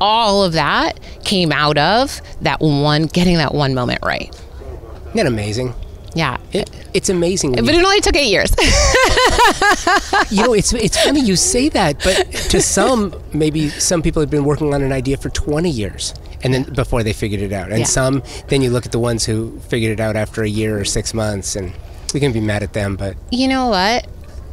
All 0.00 0.44
of 0.44 0.52
that 0.52 1.00
came 1.24 1.52
out 1.52 1.78
of 1.78 2.20
that 2.42 2.60
one, 2.60 3.06
getting 3.06 3.36
that 3.36 3.54
one 3.54 3.74
moment 3.74 4.04
right. 4.04 4.28
Isn't 4.28 5.16
that 5.16 5.26
amazing? 5.26 5.74
Yeah. 6.14 6.38
It, 6.52 6.70
it's 6.94 7.10
amazing. 7.10 7.52
But 7.52 7.68
it 7.68 7.84
only 7.84 8.00
took 8.00 8.16
eight 8.16 8.30
years. 8.30 8.50
you 10.30 10.42
know, 10.42 10.54
it's 10.54 10.72
it's 10.72 11.02
funny 11.02 11.20
you 11.20 11.36
say 11.36 11.68
that, 11.68 12.02
but 12.02 12.16
to 12.50 12.62
some, 12.62 13.14
maybe 13.34 13.68
some 13.68 14.00
people 14.00 14.20
have 14.20 14.30
been 14.30 14.44
working 14.44 14.72
on 14.72 14.80
an 14.82 14.92
idea 14.92 15.18
for 15.18 15.28
20 15.28 15.68
years 15.68 16.14
and 16.46 16.54
then 16.54 16.74
before 16.74 17.02
they 17.02 17.12
figured 17.12 17.42
it 17.42 17.52
out. 17.52 17.70
And 17.70 17.80
yeah. 17.80 17.84
some, 17.84 18.22
then 18.48 18.62
you 18.62 18.70
look 18.70 18.86
at 18.86 18.92
the 18.92 18.98
ones 18.98 19.24
who 19.24 19.58
figured 19.68 19.92
it 19.92 20.00
out 20.00 20.16
after 20.16 20.42
a 20.42 20.48
year 20.48 20.78
or 20.78 20.84
six 20.84 21.12
months, 21.12 21.56
and 21.56 21.72
we 22.14 22.20
can 22.20 22.32
be 22.32 22.40
mad 22.40 22.62
at 22.62 22.72
them, 22.72 22.96
but. 22.96 23.16
You 23.30 23.48
know 23.48 23.68
what? 23.68 24.06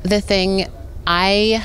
The 0.03 0.19
thing 0.19 0.67
I. 1.07 1.63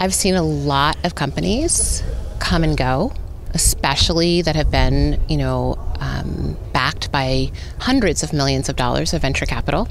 I've 0.00 0.14
seen 0.14 0.34
a 0.34 0.42
lot 0.42 0.96
of 1.04 1.14
companies 1.14 2.02
come 2.38 2.62
and 2.64 2.76
go 2.76 3.12
especially 3.54 4.42
that 4.42 4.56
have 4.56 4.70
been, 4.70 5.20
you 5.28 5.36
know, 5.36 5.76
um, 6.00 6.56
backed 6.72 7.10
by 7.10 7.50
hundreds 7.80 8.22
of 8.22 8.32
millions 8.32 8.68
of 8.68 8.76
dollars 8.76 9.12
of 9.14 9.22
venture 9.22 9.46
capital. 9.46 9.88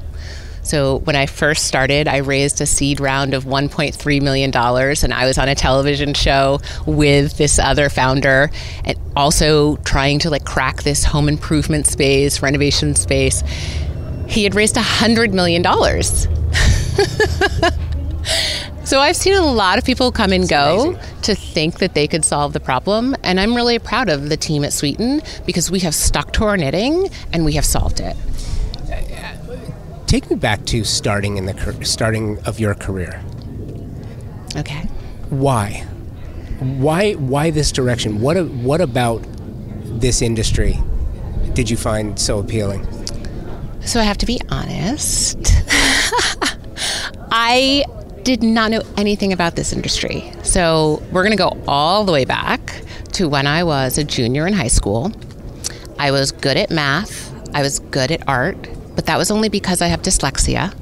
So 0.68 0.98
when 1.06 1.16
I 1.16 1.28
first 1.28 1.64
started, 1.64 2.10
I 2.10 2.18
raised 2.18 2.60
a 2.60 2.66
seed 2.66 3.00
round 3.00 3.34
of 3.34 3.46
$1.3 3.46 4.22
million, 4.22 4.54
and 4.54 5.14
I 5.14 5.26
was 5.26 5.38
on 5.38 5.48
a 5.48 5.56
television 5.56 6.14
show 6.14 6.60
with 6.86 7.38
this 7.38 7.58
other 7.58 7.88
founder, 7.88 8.52
and 8.84 9.00
also 9.16 9.78
trying 9.78 10.20
to 10.20 10.30
like 10.30 10.44
crack 10.44 10.84
this 10.84 11.06
home 11.06 11.30
improvement 11.30 11.88
space, 11.88 12.42
renovation 12.42 12.96
space. 12.96 13.44
He 14.28 14.44
had 14.44 14.56
raised 14.56 14.76
$100 14.76 15.32
million. 15.32 15.64
So 18.88 19.02
I've 19.02 19.18
seen 19.18 19.34
a 19.34 19.46
lot 19.46 19.78
of 19.78 19.84
people 19.84 20.14
come 20.14 20.32
and 20.32 20.48
go 20.48 20.98
to 21.24 21.36
think 21.36 21.80
that 21.80 21.94
they 21.94 22.08
could 22.08 22.24
solve 22.24 22.54
the 22.54 22.62
problem, 22.62 23.18
and 23.22 23.38
I'm 23.38 23.54
really 23.54 23.80
proud 23.80 24.08
of 24.08 24.30
the 24.30 24.38
team 24.38 24.64
at 24.64 24.72
Sweeten 24.72 25.22
because 25.46 25.70
we 25.70 25.80
have 25.80 25.94
stuck 25.94 26.32
to 26.34 26.46
our 26.46 26.56
knitting 26.56 27.10
and 27.34 27.44
we 27.44 27.52
have 27.54 27.66
solved 27.66 28.00
it. 28.00 28.16
Take 30.08 30.30
me 30.30 30.38
back 30.38 30.66
to 30.68 30.86
starting 30.86 31.36
in 31.36 31.46
the 31.46 31.86
starting 31.86 32.40
of 32.46 32.62
your 32.62 32.74
career. 32.74 33.22
Okay. 34.56 34.84
Why? 35.30 35.86
Why? 36.60 37.14
Why 37.14 37.52
this 37.52 37.74
direction? 37.74 38.22
What? 38.22 38.38
What 38.48 38.80
about 38.80 39.22
this 40.00 40.22
industry 40.22 40.80
did 41.54 41.70
you 41.70 41.76
find 41.76 42.18
so 42.18 42.40
appealing? 42.40 42.88
So 43.82 44.00
I 44.00 44.04
have 44.04 44.18
to 44.20 44.26
be 44.26 44.40
honest. 44.50 45.40
I 47.32 47.84
did 48.24 48.44
not 48.44 48.72
know 48.72 48.84
anything 48.96 49.34
about 49.34 49.58
this 49.58 49.74
industry. 49.74 50.32
So 50.44 51.04
we're 51.12 51.24
going 51.24 51.38
to 51.38 51.44
go 51.44 51.58
all 51.68 52.06
the 52.06 52.14
way 52.14 52.24
back 52.24 52.82
to 53.14 53.28
when 53.28 53.46
I 53.46 53.64
was 53.64 53.98
a 53.98 54.06
junior 54.06 54.48
in 54.48 54.54
high 54.54 54.68
school. 54.68 55.12
I 56.00 56.12
was 56.12 56.32
good 56.32 56.56
at 56.56 56.70
math, 56.70 57.34
I 57.56 57.62
was 57.62 57.80
good 57.80 58.12
at 58.12 58.28
art, 58.28 58.70
but 58.98 59.06
that 59.06 59.18
was 59.18 59.30
only 59.30 59.48
because 59.48 59.84
I 59.84 59.88
have 59.88 60.01
dyslexia. 60.01 60.74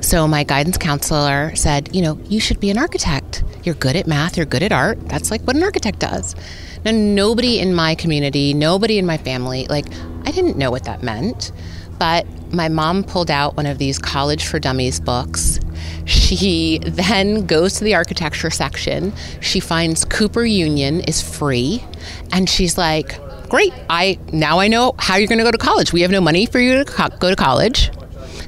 So 0.00 0.28
my 0.28 0.44
guidance 0.44 0.78
counselor 0.78 1.54
said, 1.56 1.92
you 1.92 2.00
know, 2.00 2.16
you 2.28 2.38
should 2.38 2.60
be 2.60 2.70
an 2.70 2.78
architect. 2.78 3.42
You're 3.64 3.74
good 3.74 3.96
at 3.96 4.06
math, 4.06 4.36
you're 4.36 4.46
good 4.46 4.62
at 4.62 4.70
art. 4.70 5.08
That's 5.08 5.32
like 5.32 5.42
what 5.42 5.56
an 5.56 5.64
architect 5.64 5.98
does. 5.98 6.36
Now, 6.84 6.92
nobody 6.92 7.58
in 7.58 7.74
my 7.74 7.96
community, 7.96 8.54
nobody 8.54 8.96
in 8.96 9.06
my 9.06 9.18
family, 9.18 9.66
like, 9.68 9.86
I 10.24 10.30
didn't 10.30 10.56
know 10.56 10.70
what 10.70 10.84
that 10.84 11.02
meant. 11.02 11.50
But 11.98 12.26
my 12.52 12.68
mom 12.68 13.02
pulled 13.02 13.28
out 13.28 13.56
one 13.56 13.66
of 13.66 13.78
these 13.78 13.98
College 13.98 14.46
for 14.46 14.60
Dummies 14.60 15.00
books. 15.00 15.58
She 16.04 16.78
then 16.84 17.44
goes 17.44 17.74
to 17.74 17.84
the 17.84 17.96
architecture 17.96 18.50
section. 18.50 19.12
She 19.40 19.58
finds 19.58 20.04
Cooper 20.04 20.44
Union 20.44 21.00
is 21.00 21.20
free, 21.20 21.84
and 22.30 22.48
she's 22.48 22.78
like, 22.78 23.18
"Great! 23.48 23.72
I 23.88 24.18
now 24.32 24.58
I 24.58 24.68
know 24.68 24.94
how 24.98 25.16
you're 25.16 25.28
going 25.28 25.38
to 25.38 25.44
go 25.44 25.50
to 25.50 25.58
college. 25.58 25.92
We 25.92 26.02
have 26.02 26.10
no 26.10 26.20
money 26.20 26.46
for 26.46 26.58
you 26.58 26.82
to 26.82 26.84
co- 26.84 27.16
go 27.18 27.30
to 27.30 27.36
college. 27.36 27.90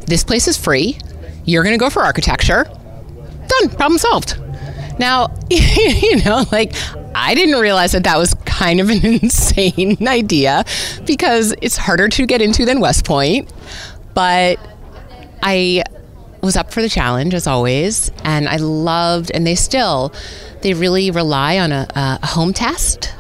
This 0.07 0.25
place 0.25 0.49
is 0.49 0.57
free. 0.57 0.99
You're 1.45 1.63
going 1.63 1.75
to 1.75 1.79
go 1.79 1.91
for 1.91 2.03
architecture. 2.03 2.65
Done. 3.49 3.71
Problem 3.71 3.99
solved." 3.99 4.39
Now, 4.99 5.35
you 5.51 6.23
know, 6.25 6.45
like 6.53 6.75
I 7.15 7.35
didn't 7.35 7.59
realize 7.59 7.93
that 7.93 8.05
that 8.05 8.19
was 8.19 8.35
kind 8.45 8.81
of 8.81 8.91
an 8.91 9.05
insane 9.23 10.07
idea 10.07 10.65
because 11.07 11.55
it's 11.63 11.77
harder 11.77 12.09
to 12.09 12.27
get 12.27 12.43
into 12.43 12.65
than 12.65 12.81
West 12.81 13.07
Point. 13.07 13.51
But 14.15 14.59
I 15.43 15.85
was 16.43 16.57
up 16.57 16.73
for 16.73 16.83
the 16.83 16.89
challenge 16.89 17.35
as 17.35 17.47
always, 17.47 18.11
and 18.25 18.49
I 18.49 18.57
loved, 18.57 19.31
and 19.33 19.47
they 19.47 19.55
still, 19.55 20.13
they 20.63 20.75
really 20.75 21.11
rely 21.11 21.59
on 21.59 21.73
a, 21.73 21.87
a 21.95 22.27
home 22.27 22.53
test 22.53 23.15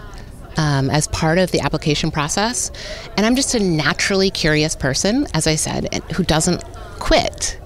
um, 0.56 0.90
as 0.90 1.08
part 1.08 1.38
of 1.38 1.50
the 1.52 1.60
application 1.60 2.10
process. 2.10 2.70
And 3.16 3.26
I'm 3.26 3.36
just 3.36 3.54
a 3.54 3.60
naturally 3.60 4.30
curious 4.30 4.76
person, 4.76 5.26
as 5.34 5.46
I 5.46 5.56
said, 5.56 5.94
who 6.14 6.22
doesn't 6.22 6.62
quit. 6.98 7.58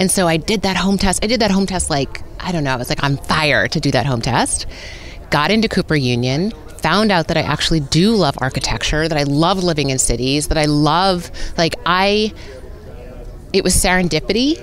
And 0.00 0.10
so 0.10 0.28
I 0.28 0.36
did 0.36 0.62
that 0.62 0.76
home 0.76 0.98
test. 0.98 1.24
I 1.24 1.26
did 1.26 1.40
that 1.40 1.50
home 1.50 1.66
test 1.66 1.90
like, 1.90 2.22
I 2.40 2.52
don't 2.52 2.64
know, 2.64 2.72
I 2.72 2.76
was 2.76 2.88
like 2.88 3.02
on 3.02 3.16
fire 3.16 3.68
to 3.68 3.80
do 3.80 3.90
that 3.90 4.06
home 4.06 4.20
test. 4.20 4.66
Got 5.30 5.50
into 5.50 5.68
Cooper 5.68 5.96
Union, 5.96 6.52
found 6.78 7.10
out 7.10 7.28
that 7.28 7.36
I 7.36 7.42
actually 7.42 7.80
do 7.80 8.14
love 8.14 8.36
architecture, 8.38 9.08
that 9.08 9.18
I 9.18 9.24
love 9.24 9.62
living 9.62 9.90
in 9.90 9.98
cities, 9.98 10.48
that 10.48 10.56
I 10.56 10.64
love, 10.66 11.30
like, 11.58 11.74
I, 11.84 12.32
it 13.52 13.64
was 13.64 13.74
serendipity 13.74 14.56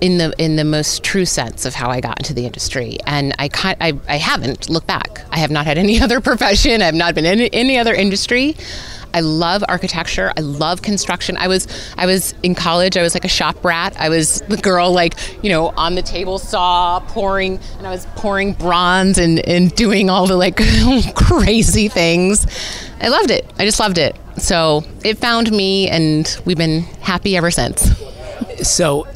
in 0.00 0.18
the 0.18 0.34
in 0.38 0.56
the 0.56 0.64
most 0.64 1.02
true 1.02 1.24
sense 1.24 1.64
of 1.64 1.74
how 1.74 1.90
I 1.90 2.00
got 2.00 2.18
into 2.18 2.34
the 2.34 2.46
industry. 2.46 2.98
And 3.06 3.34
I 3.38 3.48
I, 3.80 3.98
I 4.08 4.16
haven't 4.16 4.68
looked 4.68 4.86
back. 4.86 5.22
I 5.30 5.38
have 5.38 5.50
not 5.50 5.66
had 5.66 5.78
any 5.78 6.00
other 6.02 6.20
profession. 6.20 6.82
I 6.82 6.86
have 6.86 6.94
not 6.94 7.14
been 7.14 7.24
in 7.24 7.40
any 7.40 7.78
other 7.78 7.94
industry. 7.94 8.56
I 9.14 9.20
love 9.20 9.64
architecture. 9.68 10.32
I 10.36 10.40
love 10.40 10.82
construction. 10.82 11.36
I 11.36 11.48
was 11.48 11.66
I 11.96 12.06
was 12.06 12.34
in 12.42 12.54
college. 12.54 12.96
I 12.96 13.02
was 13.02 13.14
like 13.14 13.24
a 13.24 13.28
shop 13.28 13.64
rat. 13.64 13.96
I 13.98 14.08
was 14.08 14.42
the 14.42 14.56
girl 14.56 14.92
like 14.92 15.14
you 15.42 15.50
know 15.50 15.68
on 15.68 15.94
the 15.94 16.02
table 16.02 16.38
saw 16.38 17.00
pouring, 17.00 17.58
and 17.78 17.86
I 17.86 17.90
was 17.90 18.06
pouring 18.16 18.52
bronze 18.52 19.18
and 19.18 19.40
and 19.40 19.74
doing 19.74 20.10
all 20.10 20.26
the 20.26 20.36
like 20.36 20.56
crazy 21.14 21.88
things. 21.88 22.46
I 23.00 23.08
loved 23.08 23.30
it. 23.30 23.50
I 23.58 23.64
just 23.64 23.80
loved 23.80 23.98
it. 23.98 24.16
So 24.36 24.84
it 25.04 25.18
found 25.18 25.50
me, 25.50 25.88
and 25.88 26.40
we've 26.44 26.56
been 26.56 26.82
happy 27.00 27.36
ever 27.36 27.50
since. 27.50 27.90
So 28.62 29.06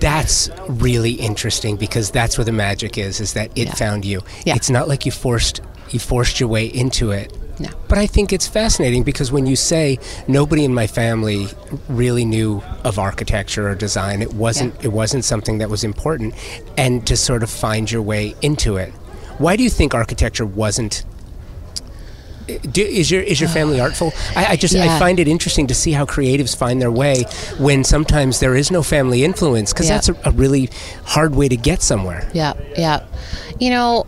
that's 0.00 0.48
really 0.68 1.12
interesting 1.12 1.76
because 1.76 2.10
that's 2.10 2.38
where 2.38 2.44
the 2.44 2.52
magic 2.52 2.98
is 2.98 3.20
is 3.20 3.34
that 3.34 3.50
it 3.56 3.68
yeah. 3.68 3.74
found 3.74 4.04
you 4.04 4.22
yeah. 4.44 4.54
it's 4.54 4.70
not 4.70 4.88
like 4.88 5.04
you 5.06 5.12
forced 5.12 5.60
you 5.90 5.98
forced 5.98 6.40
your 6.40 6.48
way 6.48 6.66
into 6.66 7.10
it 7.10 7.32
no. 7.58 7.70
But 7.88 7.98
I 7.98 8.06
think 8.06 8.32
it's 8.32 8.46
fascinating 8.46 9.02
because 9.02 9.32
when 9.32 9.46
you 9.46 9.56
say 9.56 9.98
nobody 10.28 10.64
in 10.64 10.74
my 10.74 10.86
family 10.86 11.48
really 11.88 12.24
knew 12.24 12.62
of 12.84 12.98
architecture 12.98 13.68
or 13.68 13.74
design, 13.74 14.20
it 14.20 14.34
wasn't 14.34 14.74
yeah. 14.74 14.86
it 14.86 14.92
wasn't 14.92 15.24
something 15.24 15.58
that 15.58 15.70
was 15.70 15.82
important, 15.82 16.34
and 16.76 17.06
to 17.06 17.16
sort 17.16 17.42
of 17.42 17.50
find 17.50 17.90
your 17.90 18.02
way 18.02 18.34
into 18.42 18.76
it. 18.76 18.92
Why 19.38 19.56
do 19.56 19.62
you 19.62 19.70
think 19.70 19.94
architecture 19.94 20.46
wasn't 20.46 21.04
do, 22.46 22.82
is 22.82 23.10
your 23.10 23.22
is 23.22 23.40
your 23.40 23.48
family 23.48 23.80
artful? 23.86 24.12
I, 24.34 24.46
I 24.46 24.56
just 24.56 24.74
yeah. 24.74 24.96
I 24.96 24.98
find 24.98 25.20
it 25.20 25.28
interesting 25.28 25.66
to 25.68 25.74
see 25.74 25.92
how 25.92 26.04
creatives 26.04 26.56
find 26.56 26.80
their 26.80 26.90
way 26.90 27.24
when 27.58 27.84
sometimes 27.84 28.40
there 28.40 28.54
is 28.54 28.70
no 28.70 28.82
family 28.82 29.24
influence 29.24 29.72
because 29.72 29.88
yeah. 29.88 29.94
that's 29.94 30.08
a, 30.08 30.16
a, 30.24 30.30
really 30.32 30.70
hard 31.04 31.34
way 31.34 31.48
to 31.48 31.56
get 31.56 31.82
somewhere. 31.82 32.30
Yeah, 32.34 32.54
yeah. 32.76 33.06
You 33.58 33.70
know, 33.70 34.06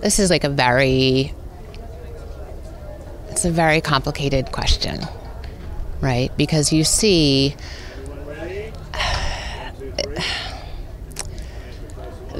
this 0.00 0.18
is 0.18 0.30
like 0.30 0.44
a 0.44 0.48
very 0.48 1.32
it's 3.30 3.44
a 3.44 3.50
very 3.50 3.80
complicated 3.80 4.52
question, 4.52 5.00
right? 6.00 6.30
Because 6.36 6.72
you 6.72 6.84
see 6.84 7.56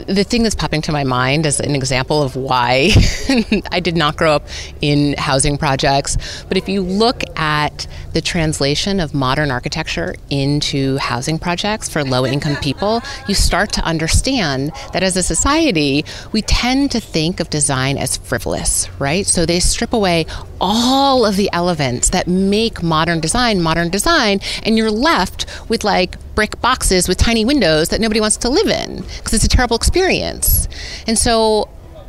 the 0.06 0.24
thing 0.24 0.42
that's 0.42 0.54
popping 0.54 0.82
to 0.82 0.92
my 0.92 1.04
mind 1.04 1.46
as 1.46 1.60
an 1.60 1.74
example 1.74 2.22
of 2.22 2.36
why 2.36 2.90
I 3.72 3.80
did 3.80 3.96
not 3.96 4.16
grow 4.16 4.32
up 4.32 4.46
in 4.80 5.14
housing 5.18 5.58
projects, 5.58 6.44
but 6.48 6.56
if 6.56 6.68
you 6.68 6.82
look 6.82 7.22
at 7.36 7.86
the 8.12 8.20
translation 8.20 9.00
of 9.00 9.14
modern 9.14 9.50
architecture 9.50 10.14
into 10.30 10.96
housing 10.98 11.38
projects 11.38 11.88
for 11.88 12.04
low 12.04 12.24
income 12.24 12.56
people, 12.56 13.02
you 13.28 13.34
start 13.34 13.72
to 13.72 13.82
understand 13.82 14.72
that 14.92 15.02
as 15.02 15.16
a 15.16 15.22
society, 15.22 16.04
we 16.32 16.42
tend 16.42 16.90
to 16.92 17.00
think 17.00 17.40
of 17.40 17.50
design 17.50 17.98
as 17.98 18.16
frivolous, 18.16 18.88
right? 19.00 19.26
So 19.26 19.46
they 19.46 19.60
strip 19.60 19.92
away 19.92 20.26
all 20.60 21.26
of 21.26 21.36
the 21.36 21.50
elements 21.52 22.10
that 22.10 22.26
make 22.26 22.82
modern 22.82 23.20
design 23.20 23.60
modern 23.60 23.90
design, 23.90 24.40
and 24.62 24.78
you're 24.78 24.90
left 24.90 25.46
with 25.68 25.84
like 25.84 26.16
brick 26.34 26.60
boxes 26.60 27.08
with 27.08 27.18
tiny 27.18 27.44
windows 27.44 27.88
that 27.88 28.00
nobody 28.00 28.20
wants 28.20 28.36
to 28.38 28.48
live 28.48 28.68
in 28.68 29.02
because 29.16 29.34
it's 29.34 29.44
a 29.44 29.48
terrible 29.48 29.76
experience. 29.76 30.68
And 31.06 31.18
so, 31.18 31.68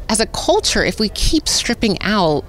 as 0.09 0.19
a 0.19 0.27
culture, 0.27 0.83
if 0.83 0.99
we 0.99 1.09
keep 1.09 1.47
stripping 1.47 1.97
out 2.01 2.45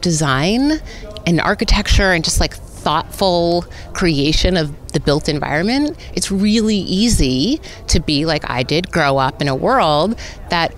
design 0.00 0.80
and 1.26 1.40
architecture 1.40 2.12
and 2.12 2.24
just 2.24 2.40
like 2.40 2.54
thoughtful 2.54 3.64
creation 3.92 4.56
of 4.56 4.74
the 4.92 5.00
built 5.00 5.28
environment, 5.28 5.96
it's 6.14 6.30
really 6.30 6.76
easy 6.76 7.60
to 7.88 8.00
be 8.00 8.24
like 8.24 8.48
I 8.48 8.62
did, 8.62 8.90
grow 8.90 9.18
up 9.18 9.40
in 9.40 9.48
a 9.48 9.54
world 9.54 10.18
that 10.48 10.74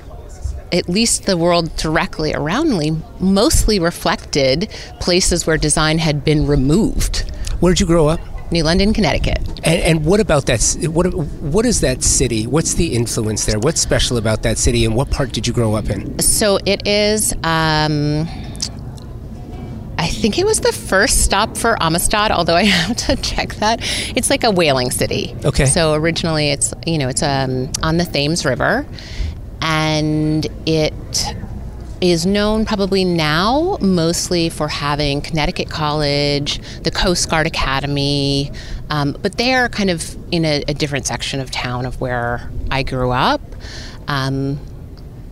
at 0.72 0.88
least 0.88 1.26
the 1.26 1.36
world 1.36 1.74
directly 1.76 2.32
around 2.32 2.76
me 2.78 2.96
mostly 3.20 3.78
reflected 3.78 4.70
places 5.00 5.46
where 5.46 5.58
design 5.58 5.98
had 5.98 6.24
been 6.24 6.46
removed. 6.46 7.30
Where 7.60 7.72
did 7.72 7.80
you 7.80 7.86
grow 7.86 8.08
up? 8.08 8.20
New 8.50 8.64
London, 8.64 8.92
Connecticut. 8.92 9.38
And, 9.64 9.80
and, 9.82 10.04
what 10.04 10.20
about 10.20 10.44
that? 10.46 10.60
What 10.92 11.14
what 11.14 11.64
is 11.64 11.80
that 11.80 12.02
city? 12.02 12.46
What's 12.46 12.74
the 12.74 12.94
influence 12.94 13.46
there? 13.46 13.58
What's 13.58 13.80
special 13.80 14.18
about 14.18 14.42
that 14.42 14.58
city? 14.58 14.84
And 14.84 14.94
what 14.94 15.10
part 15.10 15.32
did 15.32 15.46
you 15.46 15.54
grow 15.54 15.74
up 15.74 15.88
in? 15.88 16.18
So 16.18 16.58
it 16.66 16.86
is. 16.86 17.32
Um, 17.44 18.28
I 20.02 20.08
think 20.08 20.36
it 20.36 20.44
was 20.44 20.60
the 20.60 20.72
first 20.72 21.22
stop 21.22 21.56
for 21.56 21.80
Amistad, 21.80 22.32
although 22.32 22.56
I 22.56 22.64
have 22.80 22.96
to 23.08 23.16
check 23.16 23.54
that. 23.56 23.78
It's 24.16 24.30
like 24.30 24.42
a 24.42 24.50
whaling 24.50 24.90
city. 24.90 25.34
Okay. 25.44 25.66
So 25.66 25.94
originally, 25.94 26.50
it's 26.50 26.74
you 26.86 26.98
know 26.98 27.08
it's 27.08 27.22
um, 27.22 27.70
on 27.82 27.98
the 27.98 28.04
Thames 28.04 28.44
River, 28.44 28.84
and 29.60 30.46
it 30.66 31.34
is 32.00 32.26
known 32.26 32.66
probably 32.66 33.04
now 33.04 33.78
mostly 33.80 34.48
for 34.48 34.66
having 34.66 35.20
Connecticut 35.20 35.70
College, 35.70 36.60
the 36.82 36.90
Coast 36.90 37.30
Guard 37.30 37.46
Academy, 37.46 38.50
um, 38.90 39.16
but 39.22 39.38
they're 39.38 39.68
kind 39.68 39.88
of 39.88 40.16
in 40.32 40.44
a, 40.44 40.64
a, 40.66 40.74
different 40.74 41.06
section 41.06 41.38
of 41.38 41.52
town 41.52 41.86
of 41.86 42.00
where 42.00 42.50
I 42.72 42.82
grew 42.82 43.12
up. 43.12 43.40
Um, 44.08 44.58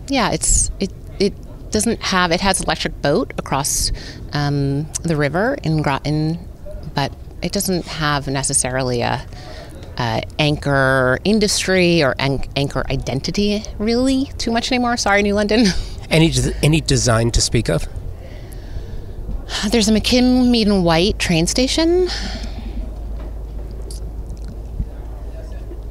yeah, 0.07 0.31
it's 0.31 0.71
it 0.79 0.93
it 1.19 1.35
doesn't 1.73 2.01
have 2.03 2.31
it 2.31 2.41
has 2.41 2.61
electric 2.61 3.03
boat 3.03 3.33
across 3.37 3.91
um, 4.33 4.91
the 5.03 5.17
river 5.17 5.57
in 5.63 5.83
Groton, 5.83 6.39
but 6.95 7.13
it 7.43 7.53
doesn't 7.53 7.87
have 7.87 8.29
necessarily 8.29 9.03
a 9.03 9.25
uh, 9.97 10.21
anchor 10.39 11.19
industry 11.25 12.03
or 12.03 12.15
an- 12.19 12.45
anchor 12.57 12.85
identity 12.91 13.63
really 13.79 14.27
too 14.39 14.51
much 14.51 14.73
anymore. 14.73 14.97
Sorry, 14.97 15.23
New 15.23 15.35
London. 15.35 15.67
Any 16.11 16.33
any 16.61 16.81
design 16.81 17.31
to 17.31 17.41
speak 17.41 17.69
of? 17.69 17.87
There's 19.71 19.89
a 19.89 19.93
McKim 19.93 20.51
Mead 20.51 20.67
and 20.67 20.85
White 20.85 21.21
train 21.21 21.47
station. 21.47 22.09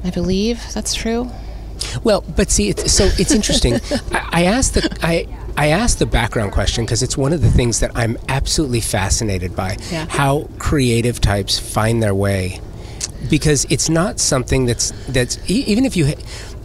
I 0.04 0.10
believe 0.10 0.62
that's 0.74 0.92
true. 0.92 1.30
Well, 2.04 2.22
but 2.36 2.50
see, 2.50 2.68
it's, 2.68 2.92
so 2.92 3.08
it's 3.18 3.32
interesting. 3.32 3.74
I, 4.12 4.28
I 4.32 4.44
asked 4.44 4.74
the 4.74 4.94
I 5.02 5.26
I 5.60 5.66
asked 5.66 5.98
the 5.98 6.06
background 6.06 6.52
question 6.52 6.86
because 6.86 7.02
it's 7.02 7.18
one 7.18 7.34
of 7.34 7.42
the 7.42 7.50
things 7.50 7.80
that 7.80 7.90
I'm 7.94 8.16
absolutely 8.30 8.80
fascinated 8.80 9.54
by. 9.54 9.76
Yeah. 9.90 10.06
How 10.08 10.48
creative 10.58 11.20
types 11.20 11.58
find 11.58 12.02
their 12.02 12.14
way, 12.14 12.62
because 13.28 13.66
it's 13.68 13.90
not 13.90 14.20
something 14.20 14.64
that's 14.64 14.90
that's 15.08 15.38
even 15.50 15.84
if 15.84 15.98
you 15.98 16.14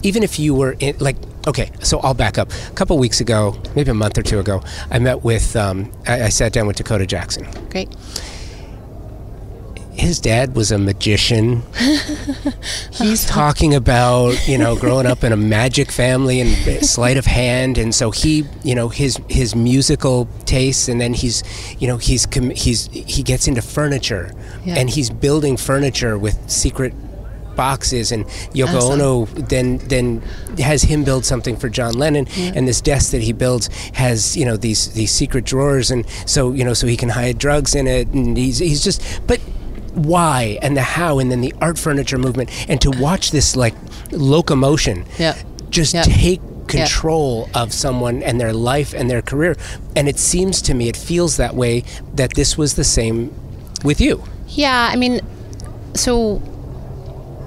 even 0.01 0.23
if 0.23 0.39
you 0.39 0.55
were 0.55 0.77
in 0.79 0.95
like 0.99 1.17
okay, 1.45 1.71
so 1.81 1.99
I'll 1.99 2.13
back 2.13 2.37
up. 2.37 2.49
A 2.69 2.73
couple 2.73 2.97
weeks 2.97 3.19
ago, 3.19 3.61
maybe 3.75 3.91
a 3.91 3.93
month 3.93 4.17
or 4.17 4.23
two 4.23 4.39
ago, 4.39 4.63
I 4.89 4.99
met 4.99 5.25
with, 5.25 5.55
um, 5.55 5.91
I, 6.07 6.23
I, 6.23 6.29
sat 6.29 6.53
down 6.53 6.65
with 6.65 6.75
Dakota 6.75 7.05
Jackson. 7.05 7.47
Great. 7.69 7.95
His 9.97 10.19
dad 10.19 10.55
was 10.55 10.71
a 10.71 10.77
magician. 10.77 11.63
He's 12.91 13.25
talking 13.25 13.73
about, 13.73 14.47
you 14.47 14.57
know, 14.57 14.75
growing 14.75 15.05
up 15.05 15.23
in 15.23 15.31
a 15.31 15.37
magic 15.37 15.91
family 15.91 16.41
and 16.41 16.85
sleight 16.85 17.17
of 17.17 17.25
hand 17.25 17.77
and 17.77 17.93
so 17.93 18.11
he, 18.11 18.45
you 18.63 18.75
know, 18.75 18.89
his 18.89 19.19
his 19.29 19.55
musical 19.55 20.27
tastes 20.45 20.87
and 20.87 20.99
then 20.99 21.13
he's, 21.13 21.43
you 21.79 21.87
know, 21.87 21.97
he's 21.97 22.27
he's 22.55 22.87
he 22.87 23.23
gets 23.23 23.47
into 23.47 23.61
furniture 23.61 24.31
yeah. 24.65 24.75
and 24.77 24.89
he's 24.89 25.09
building 25.09 25.57
furniture 25.57 26.17
with 26.17 26.49
secret 26.49 26.93
boxes 27.55 28.11
and 28.11 28.25
Yoko 28.53 28.75
awesome. 28.75 29.01
Ono 29.01 29.25
then 29.25 29.77
then 29.77 30.21
has 30.57 30.83
him 30.83 31.03
build 31.03 31.25
something 31.25 31.55
for 31.55 31.69
John 31.69 31.93
Lennon 31.93 32.27
yeah. 32.35 32.51
and 32.55 32.67
this 32.67 32.81
desk 32.81 33.11
that 33.11 33.21
he 33.21 33.33
builds 33.33 33.67
has 33.93 34.35
you 34.35 34.45
know 34.45 34.57
these 34.57 34.93
these 34.93 35.11
secret 35.11 35.45
drawers 35.45 35.91
and 35.91 36.05
so 36.25 36.51
you 36.51 36.63
know 36.63 36.73
so 36.73 36.87
he 36.87 36.97
can 36.97 37.09
hide 37.09 37.37
drugs 37.37 37.75
in 37.75 37.87
it 37.87 38.07
and 38.09 38.37
he's 38.37 38.59
he's 38.59 38.83
just 38.83 39.01
but 39.25 39.39
why 39.95 40.57
and 40.61 40.75
the 40.75 40.81
how 40.81 41.19
and 41.19 41.31
then 41.31 41.41
the 41.41 41.53
art 41.61 41.77
furniture 41.77 42.17
movement 42.17 42.49
and 42.69 42.81
to 42.81 42.91
watch 42.91 43.31
this 43.31 43.55
like 43.55 43.75
locomotion 44.11 45.05
yeah. 45.17 45.37
just 45.69 45.93
yeah. 45.93 46.03
take 46.03 46.41
control 46.67 47.47
yeah. 47.53 47.61
of 47.61 47.73
someone 47.73 48.23
and 48.23 48.41
their 48.41 48.53
life 48.53 48.93
and 48.93 49.09
their 49.09 49.21
career 49.21 49.55
and 49.95 50.09
it 50.09 50.17
seems 50.17 50.61
to 50.61 50.73
me 50.73 50.89
it 50.89 50.97
feels 50.97 51.37
that 51.37 51.55
way 51.55 51.83
that 52.13 52.33
this 52.33 52.57
was 52.57 52.75
the 52.75 52.83
same 52.83 53.33
with 53.83 54.01
you 54.01 54.23
yeah 54.47 54.89
i 54.91 54.95
mean 54.95 55.21
so 55.93 56.41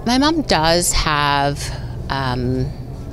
my 0.08 0.16
mom 0.16 0.40
does 0.42 0.92
have, 0.94 1.62
um, 2.08 2.72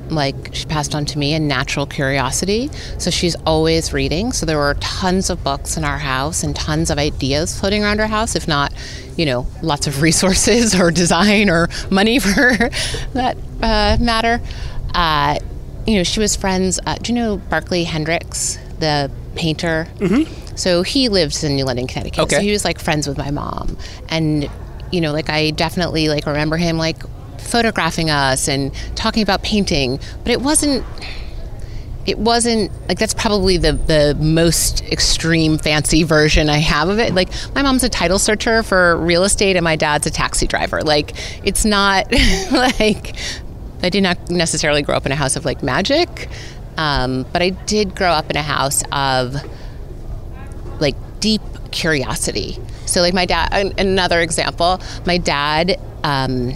like, 0.10 0.54
she 0.54 0.66
passed 0.66 0.96
on 0.96 1.06
to 1.06 1.20
me 1.20 1.34
a 1.34 1.40
natural 1.40 1.86
curiosity. 1.86 2.70
So 2.98 3.10
she's 3.12 3.36
always 3.46 3.94
reading. 3.94 4.32
So 4.32 4.46
there 4.46 4.58
were 4.58 4.76
tons 4.80 5.30
of 5.30 5.44
books 5.44 5.78
in 5.78 5.84
our 5.84 5.98
house 5.98 6.44
and 6.44 6.56
tons 6.56 6.90
of 6.90 6.98
ideas 6.98 7.58
floating 7.60 7.84
around 7.84 8.00
our 8.00 8.08
house, 8.08 8.36
if 8.36 8.48
not, 8.48 8.74
you 9.18 9.26
know, 9.26 9.48
lots 9.62 9.88
of 9.88 10.02
resources 10.04 10.80
or 10.80 10.92
design 10.92 11.50
or 11.50 11.70
money 11.90 12.20
for 12.20 12.70
that 13.14 13.38
uh, 13.62 13.98
matter. 14.00 14.42
Uh, 14.94 15.40
you 15.86 15.98
know, 15.98 16.04
she 16.04 16.20
was 16.20 16.36
friends. 16.36 16.80
Uh, 16.86 16.96
do 16.96 17.14
you 17.14 17.20
know 17.20 17.38
Barkley 17.38 17.84
Hendricks, 17.84 18.58
the 18.80 19.12
painter? 19.36 19.88
Mm-hmm. 19.98 20.56
So 20.56 20.84
he 20.84 21.10
lives 21.10 21.44
in 21.44 21.56
New 21.56 21.66
London, 21.66 21.88
Connecticut. 21.88 22.20
Okay. 22.20 22.36
So 22.38 22.42
he 22.42 22.52
was 22.52 22.66
like 22.66 22.80
friends 22.80 23.08
with 23.08 23.18
my 23.18 23.30
mom. 23.30 23.78
And 24.10 24.50
you 24.92 25.02
know, 25.02 25.12
like 25.12 25.30
I 25.30 25.52
definitely 25.52 26.10
like 26.10 26.26
remember 26.26 26.58
him 26.58 26.78
like 26.78 27.04
photographing 27.46 28.10
us 28.10 28.48
and 28.48 28.74
talking 28.96 29.24
about 29.24 29.44
painting, 29.44 30.00
but 30.24 30.32
it 30.32 30.42
wasn't 30.42 30.86
it 32.06 32.20
wasn't 32.20 32.72
like 32.88 33.00
that's 33.00 33.14
probably 33.14 33.58
the 33.58 33.74
the 33.74 34.16
most 34.20 34.84
extreme 34.86 35.58
fancy 35.58 36.04
version 36.04 36.50
I 36.50 36.58
have 36.58 36.90
of 36.90 37.00
it. 37.00 37.14
Like 37.14 37.30
my 37.56 37.62
mom's 37.62 37.84
a 37.84 37.90
title 37.90 38.20
searcher 38.20 38.64
for 38.64 38.98
real 38.98 39.24
estate 39.24 39.56
and 39.56 39.64
my 39.64 39.76
dad's 39.76 40.06
a 40.06 40.12
taxi 40.12 40.48
driver. 40.48 40.82
Like 40.82 41.14
it's 41.46 41.66
not 41.66 42.12
like 42.52 43.16
I 43.82 43.90
did 43.90 44.04
not 44.04 44.30
necessarily 44.30 44.82
grow 44.82 44.96
up 44.96 45.06
in 45.06 45.12
a 45.12 45.16
house 45.16 45.36
of 45.36 45.46
like 45.46 45.64
magic, 45.64 46.30
um, 46.78 47.26
but 47.34 47.42
I 47.42 47.50
did 47.50 47.96
grow 47.96 48.12
up 48.12 48.30
in 48.30 48.38
a 48.38 48.44
house 48.44 48.84
of 48.92 49.36
like 50.80 50.96
deep 51.20 51.42
curiosity 51.72 52.60
so, 52.86 53.02
like 53.02 53.14
my 53.14 53.26
dad, 53.26 53.52
another 53.78 54.22
example, 54.22 54.80
my 55.06 55.18
dad 55.18 55.80
um, 56.04 56.54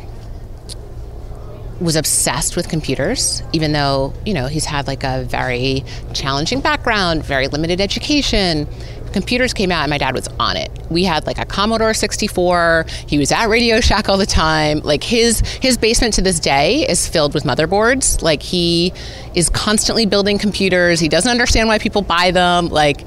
was 1.80 1.96
obsessed 1.96 2.56
with 2.56 2.68
computers, 2.68 3.42
even 3.54 3.72
though, 3.72 4.14
you 4.26 4.34
know, 4.34 4.48
he's 4.48 4.66
had 4.66 4.88
like 4.88 5.04
a 5.04 5.24
very 5.24 5.84
challenging 6.14 6.60
background, 6.60 7.24
very 7.24 7.48
limited 7.48 7.80
education. 7.80 8.68
Computers 9.14 9.54
came 9.54 9.72
out 9.72 9.84
and 9.84 9.90
my 9.90 9.98
dad 9.98 10.14
was 10.14 10.28
on 10.40 10.56
it. 10.56 10.70
We 10.90 11.04
had 11.04 11.26
like 11.26 11.40
a 11.40 11.46
Commodore 11.46 11.94
64. 11.94 12.86
He 13.08 13.18
was 13.18 13.32
at 13.32 13.48
Radio 13.48 13.80
Shack 13.80 14.08
all 14.10 14.18
the 14.18 14.26
time. 14.26 14.82
Like 14.82 15.04
his 15.04 15.40
his 15.62 15.78
basement 15.78 16.14
to 16.16 16.22
this 16.22 16.40
day 16.40 16.88
is 16.88 17.08
filled 17.08 17.34
with 17.34 17.44
motherboards. 17.44 18.22
Like 18.22 18.44
he 18.44 18.94
is 19.34 19.50
constantly 19.50 20.06
building 20.06 20.38
computers. 20.38 21.00
He 21.00 21.08
doesn't 21.08 21.32
understand 21.32 21.68
why 21.68 21.80
people 21.80 22.02
buy 22.02 22.32
them. 22.32 22.68
Like 22.68 23.06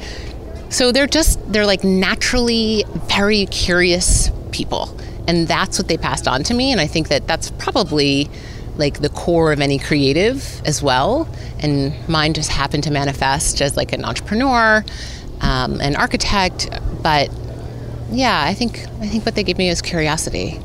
so 0.72 0.90
they're 0.90 1.06
just, 1.06 1.52
they're 1.52 1.66
like 1.66 1.84
naturally 1.84 2.84
very 3.06 3.44
curious 3.46 4.30
people. 4.52 4.88
And 5.28 5.46
that's 5.46 5.78
what 5.78 5.86
they 5.86 5.98
passed 5.98 6.26
on 6.26 6.42
to 6.44 6.54
me. 6.54 6.72
And 6.72 6.80
I 6.80 6.86
think 6.86 7.08
that 7.08 7.26
that's 7.26 7.50
probably 7.50 8.30
like 8.76 9.00
the 9.00 9.08
core 9.08 9.52
of 9.52 9.60
any 9.60 9.78
creative 9.78 10.62
as 10.64 10.82
well. 10.82 11.28
And 11.60 11.92
mine 12.08 12.34
just 12.34 12.50
happened 12.50 12.84
to 12.84 12.90
manifest 12.90 13.60
as 13.60 13.76
like 13.76 13.92
an 13.92 14.04
entrepreneur, 14.04 14.84
um, 15.40 15.80
an 15.80 15.96
architect. 15.96 16.68
But 17.02 17.30
yeah, 18.10 18.44
I 18.44 18.54
think 18.54 18.86
I 19.00 19.08
think 19.08 19.24
what 19.24 19.34
they 19.34 19.42
gave 19.42 19.58
me 19.58 19.68
is 19.68 19.82
curiosity. 19.82 20.60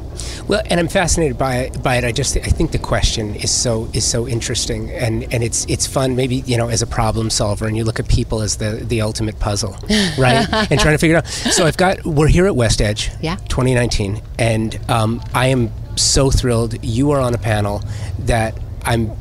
Well, 0.48 0.62
and 0.70 0.80
I'm 0.80 0.88
fascinated 0.88 1.38
by 1.38 1.58
it. 1.58 1.84
By 1.84 1.98
it, 1.98 2.04
I 2.04 2.12
just 2.12 2.38
I 2.38 2.41
think 2.41 2.72
the 2.72 2.80
question 2.80 3.36
is 3.36 3.52
so 3.52 3.89
is 3.93 4.06
so 4.06 4.28
interesting, 4.28 4.89
and 4.91 5.32
and 5.34 5.43
it's 5.43 5.65
it's 5.65 5.86
fun. 5.86 6.15
Maybe 6.15 6.38
you 6.38 6.58
know 6.58 6.70
as 6.70 6.82
a 6.82 6.88
problem 6.88 7.30
solver, 7.30 7.67
and 7.67 7.76
you 7.76 7.84
look 7.84 8.00
at 8.00 8.08
people 8.08 8.41
as 8.41 8.58
the 8.58 8.72
the 8.72 9.02
ultimate 9.02 9.39
puzzle, 9.39 9.72
right? 10.17 10.48
and 10.72 10.80
trying 10.80 10.93
to 10.93 10.98
figure 10.98 11.17
it 11.17 11.20
out. 11.20 11.28
So 11.28 11.65
I've 11.65 11.78
got 11.78 12.06
we're 12.06 12.28
here 12.28 12.46
at 12.46 12.56
West 12.56 12.82
Edge, 12.82 13.12
yeah, 13.22 13.36
2019, 13.50 14.22
and 14.39 14.80
um, 14.89 15.22
I 15.34 15.48
am 15.48 15.72
so 15.98 16.32
thrilled 16.32 16.84
you 16.84 17.12
are 17.12 17.20
on 17.20 17.34
a 17.34 17.38
panel 17.38 17.82
that 18.20 18.58
I'm. 18.84 19.12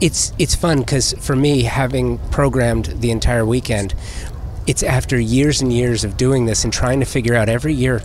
It's 0.00 0.32
it's 0.38 0.54
fun 0.54 0.80
because 0.80 1.12
for 1.14 1.34
me, 1.34 1.62
having 1.64 2.18
programmed 2.30 2.86
the 2.86 3.10
entire 3.10 3.44
weekend, 3.44 3.94
it's 4.66 4.82
after 4.82 5.18
years 5.18 5.60
and 5.60 5.72
years 5.72 6.04
of 6.04 6.16
doing 6.16 6.46
this 6.46 6.62
and 6.62 6.72
trying 6.72 7.00
to 7.00 7.06
figure 7.06 7.34
out 7.34 7.48
every 7.48 7.74
year 7.74 8.00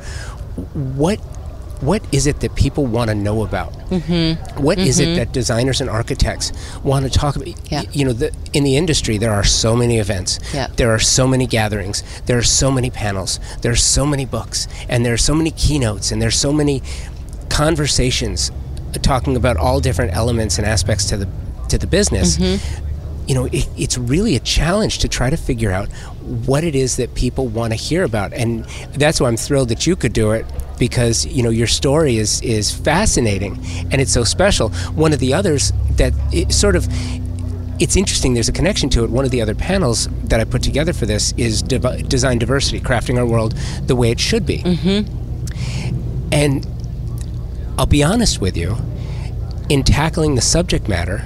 what 0.74 1.20
what 1.84 2.02
is 2.14 2.28
it 2.28 2.40
that 2.40 2.56
people 2.56 2.86
want 2.86 3.10
to 3.10 3.16
know 3.16 3.44
about? 3.44 3.74
Mm-hmm. 3.90 4.64
What 4.64 4.78
mm-hmm. 4.78 4.88
is 4.88 5.00
it 5.00 5.16
that 5.16 5.34
designers 5.34 5.82
and 5.82 5.90
architects 5.90 6.54
want 6.82 7.06
to 7.06 7.12
talk 7.12 7.36
about? 7.36 7.48
Yeah. 7.70 7.84
You 7.92 8.06
know, 8.06 8.14
the, 8.14 8.34
in 8.54 8.64
the 8.64 8.78
industry, 8.78 9.18
there 9.18 9.34
are 9.34 9.44
so 9.44 9.76
many 9.76 10.00
events. 10.00 10.40
Yeah. 10.54 10.68
There 10.68 10.92
are 10.92 11.00
so 11.00 11.28
many 11.28 11.46
gatherings. 11.46 12.02
There 12.26 12.38
are 12.38 12.44
so 12.44 12.72
many 12.72 12.90
panels. 12.90 13.40
There 13.62 13.72
are 13.72 13.76
so 13.76 14.06
many 14.06 14.26
books. 14.26 14.68
And 14.88 15.06
there 15.06 15.14
are 15.14 15.18
so 15.18 15.36
many 15.36 15.52
keynotes. 15.52 16.12
And 16.12 16.22
there's 16.22 16.38
so 16.38 16.54
many 16.54 16.82
conversations 17.54 18.52
talking 19.04 19.36
about 19.36 19.58
all 19.58 19.80
different 19.80 20.14
elements 20.14 20.58
and 20.58 20.68
aspects 20.68 21.06
to 21.06 21.18
the 21.18 21.30
to 21.70 21.78
the 21.78 21.88
business. 21.88 22.38
Mm-hmm. 22.38 22.86
You 23.28 23.36
know, 23.36 23.46
it, 23.46 23.70
it's 23.78 23.98
really 23.98 24.36
a 24.36 24.40
challenge 24.40 24.98
to 25.00 25.08
try 25.08 25.30
to 25.30 25.38
figure 25.38 25.72
out 25.72 25.88
what 26.46 26.64
it 26.66 26.76
is 26.76 26.98
that 26.98 27.16
people 27.16 27.48
want 27.48 27.72
to 27.72 27.78
hear 27.78 28.04
about, 28.04 28.34
and 28.34 28.66
that's 28.96 29.22
why 29.22 29.30
I'm 29.30 29.38
thrilled 29.38 29.70
that 29.70 29.88
you 29.88 29.96
could 29.96 30.14
do 30.14 30.32
it 30.32 30.46
because 30.78 31.26
you 31.26 31.44
know 31.44 31.50
your 31.50 31.68
story 31.68 32.18
is 32.18 32.42
is 32.42 32.72
fascinating 32.72 33.54
and 33.92 34.02
it's 34.02 34.12
so 34.12 34.24
special. 34.24 34.70
One 34.96 35.14
of 35.14 35.20
the 35.20 35.34
others 35.34 35.72
that 35.92 36.14
it 36.34 36.52
sort 36.52 36.76
of 36.76 36.88
it's 37.80 37.96
interesting. 37.96 38.34
There's 38.34 38.50
a 38.50 38.54
connection 38.54 38.90
to 38.92 39.04
it. 39.04 39.10
One 39.10 39.26
of 39.26 39.32
the 39.32 39.42
other 39.42 39.56
panels 39.56 40.08
that 40.26 40.40
I 40.40 40.44
put 40.44 40.64
together 40.64 40.94
for 40.94 41.06
this 41.06 41.34
is 41.38 41.62
Div- 41.62 42.08
design 42.10 42.40
diversity, 42.40 42.80
crafting 42.80 43.18
our 43.18 43.26
world 43.26 43.54
the 43.88 43.96
way 43.96 44.12
it 44.12 44.20
should 44.20 44.46
be. 44.46 44.60
Mm-hmm. 44.60 46.32
And 46.32 46.66
I'll 47.78 47.86
be 47.86 48.04
honest 48.04 48.40
with 48.40 48.56
you, 48.56 48.78
in 49.70 49.84
tackling 49.84 50.36
the 50.36 50.42
subject 50.42 50.88
matter, 50.88 51.26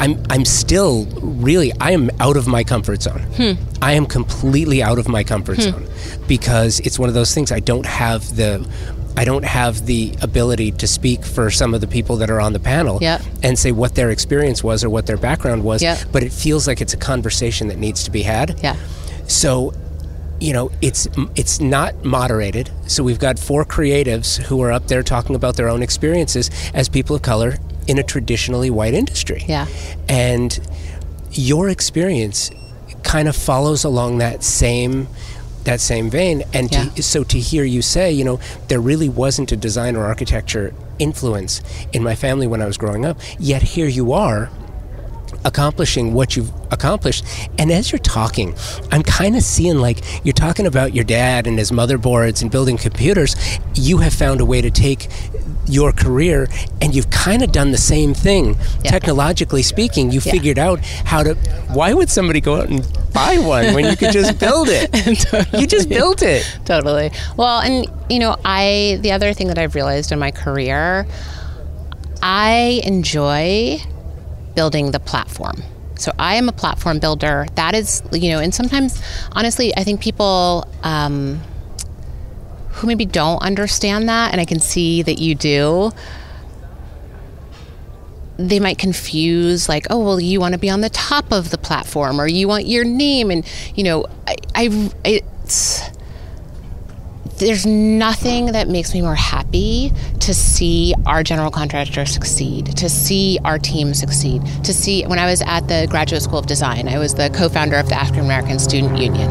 I'm 0.00 0.22
I'm 0.30 0.44
still 0.44 1.06
really 1.22 1.72
I 1.80 1.92
am 1.92 2.10
out 2.20 2.36
of 2.36 2.46
my 2.46 2.64
comfort 2.64 3.02
zone. 3.02 3.20
Hmm. 3.36 3.52
I 3.82 3.92
am 3.92 4.06
completely 4.06 4.82
out 4.82 4.98
of 4.98 5.08
my 5.08 5.24
comfort 5.24 5.56
hmm. 5.56 5.62
zone 5.62 5.88
because 6.26 6.80
it's 6.80 6.98
one 6.98 7.08
of 7.08 7.14
those 7.14 7.34
things 7.34 7.50
I 7.50 7.60
don't 7.60 7.86
have 7.86 8.36
the 8.36 8.68
I 9.16 9.24
don't 9.24 9.44
have 9.44 9.86
the 9.86 10.14
ability 10.22 10.70
to 10.72 10.86
speak 10.86 11.24
for 11.24 11.50
some 11.50 11.74
of 11.74 11.80
the 11.80 11.88
people 11.88 12.16
that 12.18 12.30
are 12.30 12.40
on 12.40 12.52
the 12.52 12.60
panel 12.60 12.98
yep. 13.00 13.20
and 13.42 13.58
say 13.58 13.72
what 13.72 13.96
their 13.96 14.10
experience 14.10 14.62
was 14.62 14.84
or 14.84 14.90
what 14.90 15.06
their 15.06 15.16
background 15.16 15.64
was. 15.64 15.82
Yep. 15.82 16.04
But 16.12 16.22
it 16.22 16.32
feels 16.32 16.68
like 16.68 16.80
it's 16.80 16.94
a 16.94 16.98
conversation 16.98 17.66
that 17.66 17.78
needs 17.78 18.04
to 18.04 18.12
be 18.12 18.22
had. 18.22 18.60
Yeah. 18.62 18.76
So 19.26 19.74
you 20.40 20.52
know 20.52 20.70
it's 20.80 21.08
it's 21.34 21.60
not 21.60 22.04
moderated 22.04 22.70
so 22.86 23.02
we've 23.02 23.18
got 23.18 23.38
four 23.38 23.64
creatives 23.64 24.40
who 24.44 24.60
are 24.62 24.70
up 24.70 24.86
there 24.86 25.02
talking 25.02 25.34
about 25.34 25.56
their 25.56 25.68
own 25.68 25.82
experiences 25.82 26.50
as 26.74 26.88
people 26.88 27.16
of 27.16 27.22
color 27.22 27.56
in 27.88 27.98
a 27.98 28.02
traditionally 28.02 28.70
white 28.70 28.94
industry. 28.94 29.44
Yeah. 29.48 29.66
And 30.08 30.56
your 31.32 31.68
experience 31.68 32.50
kind 33.02 33.26
of 33.26 33.34
follows 33.34 33.82
along 33.82 34.18
that 34.18 34.44
same 34.44 35.08
that 35.64 35.80
same 35.80 36.08
vein 36.08 36.42
and 36.54 36.72
yeah. 36.72 36.84
to, 36.88 37.02
so 37.02 37.22
to 37.22 37.38
hear 37.38 37.62
you 37.62 37.82
say 37.82 38.10
you 38.10 38.24
know 38.24 38.40
there 38.68 38.80
really 38.80 39.08
wasn't 39.08 39.52
a 39.52 39.56
design 39.56 39.96
or 39.96 40.04
architecture 40.04 40.72
influence 40.98 41.60
in 41.92 42.02
my 42.02 42.14
family 42.14 42.46
when 42.46 42.62
I 42.62 42.66
was 42.66 42.78
growing 42.78 43.04
up 43.04 43.18
yet 43.38 43.62
here 43.62 43.86
you 43.86 44.12
are 44.12 44.50
accomplishing 45.44 46.14
what 46.14 46.36
you've 46.36 46.52
accomplished. 46.70 47.24
And 47.58 47.70
as 47.70 47.92
you're 47.92 47.98
talking, 47.98 48.54
I'm 48.90 49.02
kind 49.02 49.36
of 49.36 49.42
seeing 49.42 49.78
like 49.78 50.24
you're 50.24 50.32
talking 50.32 50.66
about 50.66 50.94
your 50.94 51.04
dad 51.04 51.46
and 51.46 51.58
his 51.58 51.70
motherboards 51.70 52.42
and 52.42 52.50
building 52.50 52.76
computers. 52.76 53.36
You 53.74 53.98
have 53.98 54.12
found 54.12 54.40
a 54.40 54.44
way 54.44 54.60
to 54.60 54.70
take 54.70 55.08
your 55.66 55.92
career 55.92 56.48
and 56.80 56.94
you've 56.94 57.10
kind 57.10 57.42
of 57.42 57.52
done 57.52 57.70
the 57.72 57.78
same 57.78 58.14
thing 58.14 58.56
yeah. 58.82 58.90
technologically 58.90 59.62
speaking 59.62 60.10
you 60.10 60.20
yeah. 60.24 60.32
figured 60.32 60.58
out 60.58 60.80
how 60.80 61.22
to 61.22 61.34
why 61.68 61.92
would 61.92 62.08
somebody 62.08 62.40
go 62.40 62.56
out 62.56 62.68
and 62.70 62.80
buy 63.12 63.36
one 63.38 63.74
when 63.74 63.84
you 63.84 63.96
could 63.96 64.12
just 64.12 64.38
build 64.40 64.68
it? 64.70 64.90
totally. 65.20 65.48
You 65.60 65.66
just 65.66 65.88
built 65.88 66.22
it. 66.22 66.58
Totally. 66.64 67.10
Well, 67.36 67.60
and 67.60 67.86
you 68.08 68.18
know, 68.18 68.36
I 68.44 68.98
the 69.02 69.12
other 69.12 69.32
thing 69.32 69.48
that 69.48 69.58
I've 69.58 69.74
realized 69.74 70.12
in 70.12 70.18
my 70.18 70.30
career, 70.30 71.06
I 72.22 72.80
enjoy 72.84 73.80
building 74.58 74.90
the 74.90 74.98
platform. 74.98 75.62
So 75.94 76.10
I 76.18 76.34
am 76.34 76.48
a 76.48 76.52
platform 76.52 76.98
builder. 76.98 77.46
That 77.54 77.76
is, 77.76 78.02
you 78.10 78.30
know, 78.32 78.40
and 78.40 78.52
sometimes, 78.52 79.00
honestly, 79.30 79.72
I 79.76 79.84
think 79.84 80.00
people 80.00 80.66
um, 80.82 81.40
who 82.70 82.88
maybe 82.88 83.06
don't 83.06 83.40
understand 83.40 84.08
that, 84.08 84.32
and 84.32 84.40
I 84.40 84.44
can 84.44 84.58
see 84.58 85.02
that 85.02 85.20
you 85.20 85.36
do, 85.36 85.92
they 88.36 88.58
might 88.58 88.78
confuse 88.78 89.68
like 89.68 89.84
oh 89.90 89.98
well 89.98 90.20
you 90.20 90.38
want 90.38 90.54
to 90.54 90.58
be 90.58 90.70
on 90.70 90.80
the 90.80 90.90
top 90.90 91.32
of 91.32 91.50
the 91.50 91.58
platform 91.58 92.20
or 92.20 92.28
you 92.28 92.46
want 92.46 92.66
your 92.66 92.84
name 92.84 93.32
and 93.32 93.44
you 93.74 93.82
know 93.82 94.06
i, 94.28 94.36
I 94.54 94.90
it's 95.04 95.82
there's 97.38 97.66
nothing 97.66 98.46
that 98.52 98.68
makes 98.68 98.92
me 98.94 99.00
more 99.00 99.14
happy 99.14 99.92
to 100.20 100.34
see 100.34 100.94
our 101.06 101.22
general 101.22 101.50
contractor 101.50 102.04
succeed, 102.04 102.76
to 102.76 102.88
see 102.88 103.38
our 103.44 103.58
team 103.58 103.94
succeed, 103.94 104.42
to 104.64 104.74
see 104.74 105.04
when 105.06 105.18
I 105.18 105.26
was 105.26 105.42
at 105.42 105.68
the 105.68 105.86
Graduate 105.88 106.22
School 106.22 106.38
of 106.38 106.46
Design, 106.46 106.88
I 106.88 106.98
was 106.98 107.14
the 107.14 107.30
co 107.30 107.48
founder 107.48 107.76
of 107.76 107.88
the 107.88 107.94
African 107.94 108.24
American 108.24 108.58
Student 108.58 108.98
Union. 108.98 109.30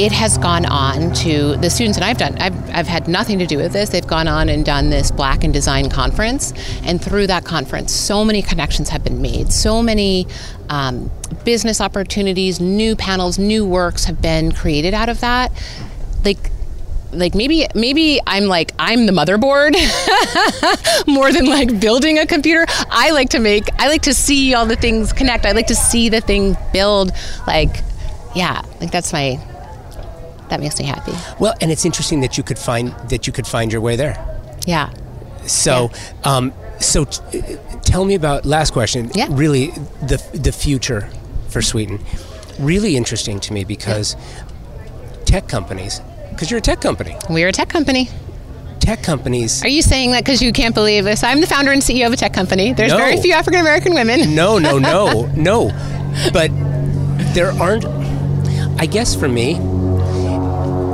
It 0.00 0.10
has 0.12 0.38
gone 0.38 0.64
on 0.66 1.12
to 1.16 1.56
the 1.56 1.68
students 1.68 1.98
and 1.98 2.04
I've 2.04 2.16
done 2.16 2.36
I've, 2.38 2.70
I've 2.70 2.86
had 2.86 3.08
nothing 3.08 3.38
to 3.40 3.46
do 3.46 3.58
with 3.58 3.72
this. 3.72 3.90
They've 3.90 4.06
gone 4.06 4.26
on 4.26 4.48
and 4.48 4.64
done 4.64 4.90
this 4.90 5.10
Black 5.10 5.44
in 5.44 5.52
Design 5.52 5.90
conference 5.90 6.52
and 6.84 7.02
through 7.02 7.26
that 7.26 7.44
conference 7.44 7.92
so 7.92 8.24
many 8.24 8.42
connections 8.42 8.88
have 8.88 9.04
been 9.04 9.20
made. 9.20 9.52
So 9.52 9.82
many 9.82 10.26
um, 10.70 11.10
business 11.44 11.80
opportunities 11.80 12.58
new 12.58 12.96
panels 12.96 13.38
new 13.38 13.66
works 13.66 14.06
have 14.06 14.20
been 14.22 14.52
created 14.52 14.94
out 14.94 15.08
of 15.08 15.20
that. 15.20 15.52
Like 16.24 16.51
like 17.12 17.34
maybe 17.34 17.66
maybe 17.74 18.20
I'm 18.26 18.46
like 18.46 18.72
I'm 18.78 19.06
the 19.06 19.12
motherboard 19.12 19.74
more 21.06 21.32
than 21.32 21.46
like 21.46 21.80
building 21.80 22.18
a 22.18 22.26
computer. 22.26 22.64
I 22.90 23.10
like 23.10 23.30
to 23.30 23.38
make 23.38 23.68
I 23.78 23.88
like 23.88 24.02
to 24.02 24.14
see 24.14 24.54
all 24.54 24.66
the 24.66 24.76
things 24.76 25.12
connect. 25.12 25.46
I 25.46 25.52
like 25.52 25.66
to 25.68 25.74
see 25.74 26.08
the 26.08 26.20
thing 26.20 26.56
build 26.72 27.12
like 27.46 27.82
yeah, 28.34 28.62
like 28.80 28.90
that's 28.90 29.12
my 29.12 29.38
that 30.48 30.60
makes 30.60 30.78
me 30.78 30.84
happy. 30.84 31.12
Well, 31.38 31.54
and 31.62 31.70
it's 31.70 31.86
interesting 31.86 32.20
that 32.20 32.36
you 32.36 32.44
could 32.44 32.58
find 32.58 32.94
that 33.08 33.26
you 33.26 33.32
could 33.32 33.46
find 33.46 33.72
your 33.72 33.80
way 33.80 33.96
there. 33.96 34.22
Yeah. 34.66 34.92
So, 35.46 35.90
yeah. 35.92 36.36
Um, 36.36 36.52
so 36.78 37.04
t- 37.04 37.56
tell 37.82 38.04
me 38.04 38.14
about 38.14 38.44
last 38.44 38.72
question. 38.72 39.10
Yeah. 39.14 39.28
Really, 39.30 39.68
the 40.02 40.22
the 40.34 40.52
future 40.52 41.08
for 41.48 41.62
Sweeten. 41.62 42.00
Really 42.58 42.96
interesting 42.96 43.40
to 43.40 43.52
me 43.52 43.64
because 43.64 44.14
yeah. 44.14 44.44
tech 45.24 45.48
companies, 45.48 46.02
because 46.32 46.50
you're 46.50 46.58
a 46.58 46.62
tech 46.62 46.80
company. 46.80 47.16
We're 47.28 47.48
a 47.48 47.52
tech 47.52 47.68
company. 47.68 48.08
Tech 48.80 49.02
companies. 49.02 49.62
Are 49.62 49.68
you 49.68 49.80
saying 49.80 50.10
that 50.10 50.24
because 50.24 50.42
you 50.42 50.52
can't 50.52 50.74
believe 50.74 51.04
this? 51.04 51.22
I'm 51.22 51.40
the 51.40 51.46
founder 51.46 51.70
and 51.70 51.80
CEO 51.80 52.06
of 52.06 52.12
a 52.12 52.16
tech 52.16 52.32
company. 52.32 52.72
There's 52.72 52.90
no. 52.90 52.98
very 52.98 53.16
few 53.20 53.32
African 53.32 53.60
American 53.60 53.94
women. 53.94 54.34
No, 54.34 54.58
no, 54.58 54.78
no, 54.80 55.26
no. 55.36 55.70
But 56.32 56.50
there 57.34 57.52
aren't. 57.52 57.84
I 58.80 58.86
guess 58.86 59.14
for 59.14 59.28
me, 59.28 59.54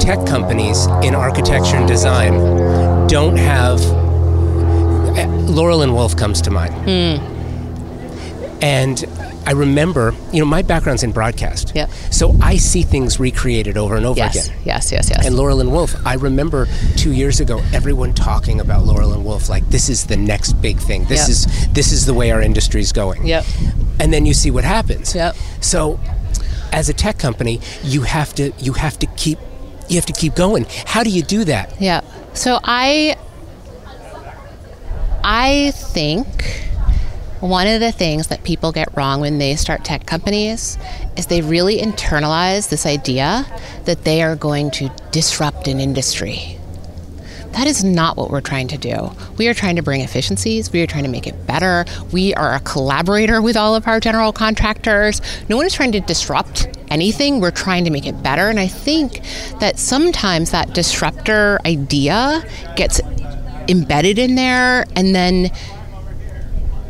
tech 0.00 0.26
companies 0.26 0.86
in 1.02 1.14
architecture 1.14 1.76
and 1.76 1.88
design 1.88 3.06
don't 3.08 3.36
have. 3.36 3.80
Eh, 5.16 5.26
Laurel 5.26 5.80
and 5.82 5.94
Wolf 5.94 6.14
comes 6.14 6.42
to 6.42 6.50
mind. 6.50 6.74
Mm. 6.86 8.62
And 8.62 9.06
I 9.48 9.52
remember, 9.52 10.14
you 10.30 10.40
know, 10.40 10.44
my 10.44 10.60
background's 10.60 11.02
in 11.02 11.10
broadcast. 11.10 11.72
Yep. 11.74 11.90
So 12.10 12.36
I 12.42 12.58
see 12.58 12.82
things 12.82 13.18
recreated 13.18 13.78
over 13.78 13.96
and 13.96 14.04
over 14.04 14.18
yes. 14.18 14.46
again. 14.46 14.58
Yes, 14.66 14.92
yes, 14.92 15.08
yes. 15.08 15.24
And 15.24 15.36
Laurel 15.36 15.62
and 15.62 15.72
Wolf, 15.72 15.96
I 16.06 16.16
remember 16.16 16.68
two 16.98 17.14
years 17.14 17.40
ago, 17.40 17.62
everyone 17.72 18.12
talking 18.12 18.60
about 18.60 18.84
Laurel 18.84 19.14
and 19.14 19.24
Wolf 19.24 19.48
like 19.48 19.66
this 19.70 19.88
is 19.88 20.04
the 20.04 20.18
next 20.18 20.52
big 20.60 20.76
thing. 20.76 21.06
This 21.06 21.20
yep. 21.20 21.28
is 21.30 21.72
this 21.72 21.92
is 21.92 22.04
the 22.04 22.12
way 22.12 22.30
our 22.30 22.42
industry's 22.42 22.92
going. 22.92 23.26
Yep. 23.26 23.46
And 23.98 24.12
then 24.12 24.26
you 24.26 24.34
see 24.34 24.50
what 24.50 24.64
happens. 24.64 25.14
Yep. 25.14 25.34
So 25.62 25.98
as 26.70 26.90
a 26.90 26.92
tech 26.92 27.18
company, 27.18 27.62
you 27.82 28.02
have 28.02 28.34
to 28.34 28.52
you 28.58 28.74
have 28.74 28.98
to 28.98 29.06
keep 29.16 29.38
you 29.88 29.96
have 29.96 30.04
to 30.04 30.12
keep 30.12 30.34
going. 30.34 30.66
How 30.84 31.02
do 31.02 31.08
you 31.08 31.22
do 31.22 31.44
that? 31.44 31.74
Yeah. 31.80 32.02
So 32.34 32.60
I 32.64 33.16
I 35.24 35.70
think 35.70 36.67
one 37.40 37.66
of 37.68 37.80
the 37.80 37.92
things 37.92 38.28
that 38.28 38.42
people 38.42 38.72
get 38.72 38.96
wrong 38.96 39.20
when 39.20 39.38
they 39.38 39.54
start 39.54 39.84
tech 39.84 40.06
companies 40.06 40.76
is 41.16 41.26
they 41.26 41.40
really 41.40 41.78
internalize 41.78 42.68
this 42.68 42.84
idea 42.84 43.46
that 43.84 44.04
they 44.04 44.22
are 44.22 44.34
going 44.34 44.70
to 44.72 44.90
disrupt 45.12 45.68
an 45.68 45.78
industry. 45.78 46.58
That 47.52 47.66
is 47.66 47.82
not 47.82 48.16
what 48.16 48.30
we're 48.30 48.40
trying 48.40 48.68
to 48.68 48.78
do. 48.78 49.10
We 49.36 49.48
are 49.48 49.54
trying 49.54 49.76
to 49.76 49.82
bring 49.82 50.00
efficiencies. 50.00 50.72
We 50.72 50.82
are 50.82 50.86
trying 50.86 51.04
to 51.04 51.10
make 51.10 51.26
it 51.26 51.46
better. 51.46 51.86
We 52.12 52.34
are 52.34 52.54
a 52.54 52.60
collaborator 52.60 53.40
with 53.40 53.56
all 53.56 53.74
of 53.74 53.86
our 53.86 54.00
general 54.00 54.32
contractors. 54.32 55.20
No 55.48 55.56
one 55.56 55.66
is 55.66 55.72
trying 55.72 55.92
to 55.92 56.00
disrupt 56.00 56.68
anything. 56.90 57.40
We're 57.40 57.50
trying 57.50 57.84
to 57.84 57.90
make 57.90 58.06
it 58.06 58.22
better. 58.22 58.48
And 58.48 58.60
I 58.60 58.66
think 58.66 59.22
that 59.60 59.78
sometimes 59.78 60.50
that 60.50 60.74
disruptor 60.74 61.58
idea 61.64 62.44
gets 62.76 63.00
embedded 63.68 64.18
in 64.18 64.34
there 64.34 64.86
and 64.94 65.14
then 65.14 65.50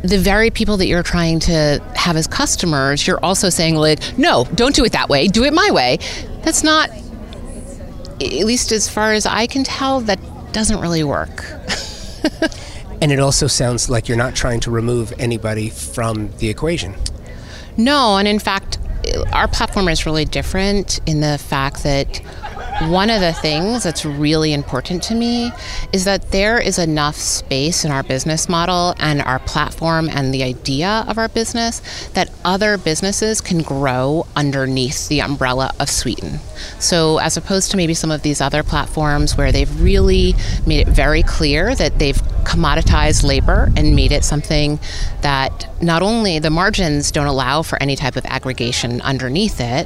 the 0.03 0.17
very 0.17 0.49
people 0.49 0.77
that 0.77 0.87
you're 0.87 1.03
trying 1.03 1.39
to 1.41 1.81
have 1.95 2.15
as 2.15 2.27
customers, 2.27 3.05
you're 3.05 3.23
also 3.23 3.49
saying, 3.49 3.75
like, 3.75 4.17
no, 4.17 4.45
don't 4.55 4.75
do 4.75 4.83
it 4.85 4.93
that 4.93 5.09
way, 5.09 5.27
do 5.27 5.43
it 5.43 5.53
my 5.53 5.69
way. 5.71 5.99
That's 6.43 6.63
not, 6.63 6.89
at 6.89 8.45
least 8.45 8.71
as 8.71 8.89
far 8.89 9.13
as 9.13 9.25
I 9.25 9.47
can 9.47 9.63
tell, 9.63 10.01
that 10.01 10.19
doesn't 10.53 10.79
really 10.79 11.03
work. 11.03 11.45
and 13.01 13.11
it 13.11 13.19
also 13.19 13.47
sounds 13.47 13.89
like 13.89 14.07
you're 14.07 14.17
not 14.17 14.35
trying 14.35 14.59
to 14.61 14.71
remove 14.71 15.13
anybody 15.19 15.69
from 15.69 16.31
the 16.37 16.49
equation. 16.49 16.95
No, 17.77 18.17
and 18.17 18.27
in 18.27 18.39
fact, 18.39 18.77
our 19.31 19.47
platform 19.47 19.87
is 19.87 20.05
really 20.05 20.25
different 20.25 20.99
in 21.05 21.21
the 21.21 21.37
fact 21.37 21.83
that 21.83 22.21
one 22.87 23.09
of 23.09 23.19
the 23.19 23.33
things 23.33 23.83
that's 23.83 24.05
really 24.05 24.53
important 24.53 25.03
to 25.03 25.13
me 25.13 25.51
is 25.91 26.05
that 26.05 26.31
there 26.31 26.59
is 26.59 26.79
enough 26.79 27.15
space 27.15 27.83
in 27.83 27.91
our 27.91 28.03
business 28.03 28.47
model 28.47 28.95
and 28.99 29.21
our 29.21 29.39
platform 29.39 30.07
and 30.07 30.33
the 30.33 30.43
idea 30.43 31.03
of 31.07 31.17
our 31.17 31.27
business 31.27 32.07
that 32.13 32.31
other 32.45 32.77
businesses 32.77 33.41
can 33.41 33.61
grow 33.61 34.25
underneath 34.33 35.09
the 35.09 35.21
umbrella 35.21 35.73
of 35.77 35.89
Sweeten. 35.89 36.39
So, 36.79 37.17
as 37.17 37.35
opposed 37.35 37.69
to 37.71 37.77
maybe 37.77 37.93
some 37.93 38.11
of 38.11 38.21
these 38.21 38.39
other 38.39 38.63
platforms 38.63 39.35
where 39.35 39.51
they've 39.51 39.81
really 39.81 40.33
made 40.65 40.87
it 40.87 40.91
very 40.91 41.21
clear 41.21 41.75
that 41.75 41.99
they've 41.99 42.21
commoditized 42.43 43.25
labor 43.25 43.69
and 43.75 43.93
made 43.93 44.13
it 44.13 44.23
something 44.23 44.79
that 45.21 45.69
not 45.81 46.01
only 46.01 46.39
the 46.39 46.49
margins 46.49 47.11
don't 47.11 47.27
allow 47.27 47.61
for 47.61 47.81
any 47.83 47.97
type 47.97 48.15
of 48.15 48.25
aggregation 48.25 49.01
underneath 49.01 49.59
it, 49.59 49.85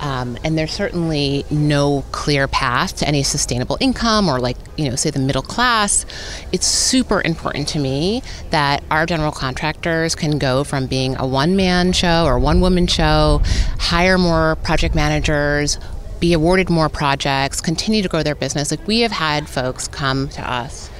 um, 0.00 0.38
and 0.44 0.56
there's 0.56 0.72
certainly 0.72 1.44
no 1.50 2.04
clear 2.12 2.48
path 2.48 2.96
to 2.96 3.08
any 3.08 3.22
sustainable 3.22 3.76
income 3.80 4.28
or, 4.28 4.38
like, 4.40 4.56
you 4.76 4.88
know, 4.88 4.96
say 4.96 5.10
the 5.10 5.18
middle 5.18 5.42
class. 5.42 6.06
It's 6.52 6.66
super 6.66 7.22
important 7.22 7.68
to 7.68 7.78
me 7.78 8.22
that 8.50 8.82
our 8.90 9.06
general 9.06 9.32
contractors 9.32 10.14
can 10.14 10.38
go 10.38 10.64
from 10.64 10.86
being 10.86 11.16
a 11.16 11.26
one 11.26 11.56
man 11.56 11.92
show 11.92 12.24
or 12.26 12.38
one 12.38 12.60
woman 12.60 12.86
show, 12.86 13.40
hire 13.78 14.18
more 14.18 14.56
project 14.56 14.94
managers, 14.94 15.78
be 16.20 16.32
awarded 16.32 16.68
more 16.68 16.88
projects, 16.88 17.60
continue 17.60 18.02
to 18.02 18.08
grow 18.08 18.22
their 18.22 18.34
business. 18.34 18.70
Like, 18.70 18.86
we 18.86 19.00
have 19.00 19.12
had 19.12 19.48
folks 19.48 19.88
come 19.88 20.28
to 20.30 20.50
us 20.50 20.90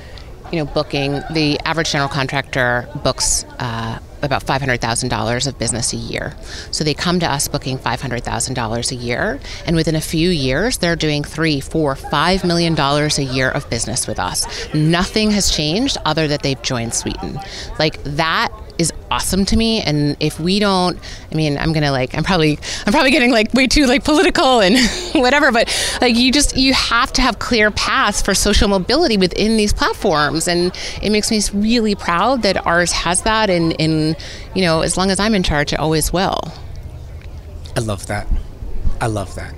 you 0.52 0.58
know, 0.58 0.64
booking 0.64 1.20
the 1.30 1.58
average 1.64 1.92
general 1.92 2.08
contractor 2.08 2.88
books 3.04 3.44
uh, 3.58 3.98
about 4.22 4.44
$500,000 4.44 5.46
of 5.46 5.59
business 5.59 5.92
a 5.92 5.96
year. 5.96 6.35
So 6.70 6.85
they 6.85 6.94
come 6.94 7.20
to 7.20 7.31
us 7.31 7.48
booking 7.48 7.78
$500,000 7.78 8.90
a 8.90 8.94
year, 8.94 9.40
and 9.66 9.76
within 9.76 9.94
a 9.94 10.00
few 10.00 10.31
years, 10.31 10.78
they're 10.78 10.96
doing 10.96 11.24
three, 11.24 11.61
four, 11.61 11.94
five 11.96 12.44
million 12.44 12.74
dollars 12.74 13.18
a 13.18 13.24
year 13.24 13.50
of 13.50 13.68
business 13.70 14.07
with 14.07 14.18
us. 14.18 14.46
Nothing 14.74 15.31
has 15.31 15.50
changed 15.50 15.96
other 16.04 16.28
that 16.28 16.42
they've 16.42 16.62
joined 16.62 16.94
Sweeten. 16.94 17.38
Like 17.78 18.02
that 18.04 18.50
is 18.79 18.93
awesome 19.11 19.45
to 19.47 19.57
me. 19.57 19.83
And 19.83 20.17
if 20.21 20.38
we 20.41 20.59
don't 20.59 20.99
i 21.31 21.35
mean 21.35 21.59
i'm 21.59 21.73
gonna 21.73 21.91
like 21.91 22.14
i'm 22.17 22.25
probably 22.25 22.59
i'm 22.87 22.93
probably 22.93 23.11
getting 23.11 23.31
like 23.31 23.53
way 23.55 23.67
too 23.67 23.87
like 23.87 24.05
political 24.05 24.61
and 24.61 24.77
whatever 25.14 25.53
but 25.53 25.69
like 26.01 26.17
you 26.17 26.33
just 26.33 26.57
you 26.57 26.73
have 26.75 27.12
to 27.12 27.23
have 27.23 27.38
clear 27.38 27.71
paths 27.71 28.23
for 28.23 28.35
social 28.35 28.69
mobility 28.69 29.17
within 29.17 29.57
these 29.57 29.73
platforms. 29.73 30.49
And 30.49 30.77
it 31.03 31.11
makes 31.11 31.31
me 31.31 31.41
really 31.53 31.95
proud 31.95 32.43
that 32.43 32.67
ours 32.67 32.93
has 32.93 33.23
that. 33.23 33.51
And 33.51 33.73
in 33.79 34.17
you 34.55 34.62
know 34.62 34.81
as 34.83 34.97
long 34.97 35.11
as 35.11 35.21
i'm 35.21 35.35
in 35.35 35.43
charge 35.43 35.73
it 35.73 35.79
always 35.79 36.12
will. 36.12 36.41
I 37.77 37.81
love 37.81 38.07
that. 38.09 38.27
I 39.01 39.07
love 39.07 39.35
that. 39.37 39.55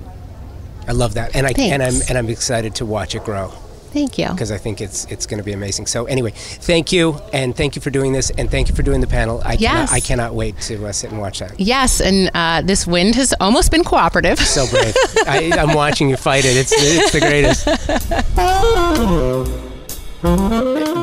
I 0.87 0.91
love 0.91 1.13
that. 1.15 1.35
And 1.35 1.47
i 1.47 1.53
Thanks. 1.53 1.73
and 1.73 1.83
i'm 1.83 2.01
and 2.09 2.17
i'm 2.17 2.29
excited 2.29 2.75
to 2.75 2.85
watch 2.85 3.15
it 3.15 3.23
grow 3.23 3.51
Thank 3.93 4.17
you. 4.17 4.27
because 4.29 4.51
I 4.51 4.57
think 4.57 4.79
it's 4.81 5.05
it's 5.05 5.25
going 5.25 5.37
to 5.39 5.43
be 5.43 5.53
amazing. 5.53 5.85
So 5.87 6.05
anyway, 6.05 6.31
thank 6.35 6.91
you, 6.91 7.19
and 7.33 7.55
thank 7.55 7.75
you 7.75 7.81
for 7.81 7.89
doing 7.89 8.13
this, 8.13 8.29
and 8.37 8.49
thank 8.49 8.69
you 8.69 8.75
for 8.75 8.83
doing 8.83 9.01
the 9.01 9.07
panel. 9.07 9.41
I 9.43 9.53
Yes. 9.53 9.61
cannot, 9.89 9.91
I 9.91 9.99
cannot 9.99 10.33
wait 10.35 10.59
to 10.61 10.85
uh, 10.87 10.91
sit 10.91 11.11
and 11.11 11.19
watch 11.19 11.39
that. 11.39 11.59
Yes, 11.59 11.99
and 12.01 12.29
uh, 12.33 12.61
this 12.61 12.87
wind 12.87 13.15
has 13.15 13.33
almost 13.39 13.71
been 13.71 13.83
cooperative. 13.83 14.39
So 14.39 14.67
brave. 14.67 14.95
I, 15.27 15.51
I'm 15.57 15.73
watching 15.75 16.09
you 16.09 16.17
fight 16.17 16.45
it. 16.45 16.55
It's 16.57 16.71
it's 16.75 17.11
the 17.11 17.19
greatest. 17.19 17.65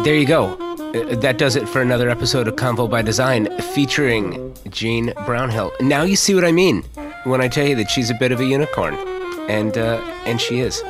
There 0.04 0.14
you 0.14 0.26
go. 0.26 0.54
Uh, 0.94 1.16
That 1.16 1.36
does 1.38 1.56
it 1.56 1.68
for 1.68 1.82
another 1.82 2.08
episode 2.08 2.48
of 2.48 2.56
Convo 2.56 2.88
by 2.88 3.02
Design 3.02 3.48
featuring 3.74 4.54
Jean 4.70 5.12
Brownhill. 5.26 5.72
Now 5.80 6.02
you 6.02 6.16
see 6.16 6.34
what 6.34 6.44
I 6.44 6.52
mean 6.52 6.82
when 7.24 7.40
I 7.40 7.48
tell 7.48 7.66
you 7.66 7.74
that 7.76 7.90
she's 7.90 8.10
a 8.10 8.14
bit 8.14 8.32
of 8.32 8.40
a 8.40 8.44
unicorn, 8.44 8.94
and 9.48 9.76
uh, 9.76 10.00
and 10.24 10.40
she 10.40 10.60
is. 10.60 10.82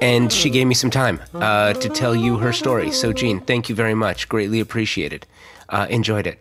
And 0.00 0.32
she 0.32 0.50
gave 0.50 0.66
me 0.66 0.74
some 0.74 0.90
time 0.90 1.20
uh, 1.34 1.74
to 1.74 1.88
tell 1.88 2.16
you 2.16 2.38
her 2.38 2.52
story. 2.52 2.90
So, 2.90 3.12
Jean, 3.12 3.40
thank 3.40 3.68
you 3.68 3.74
very 3.74 3.94
much. 3.94 4.28
Greatly 4.28 4.60
appreciated. 4.60 5.26
Uh, 5.68 5.86
enjoyed 5.90 6.26
it. 6.26 6.38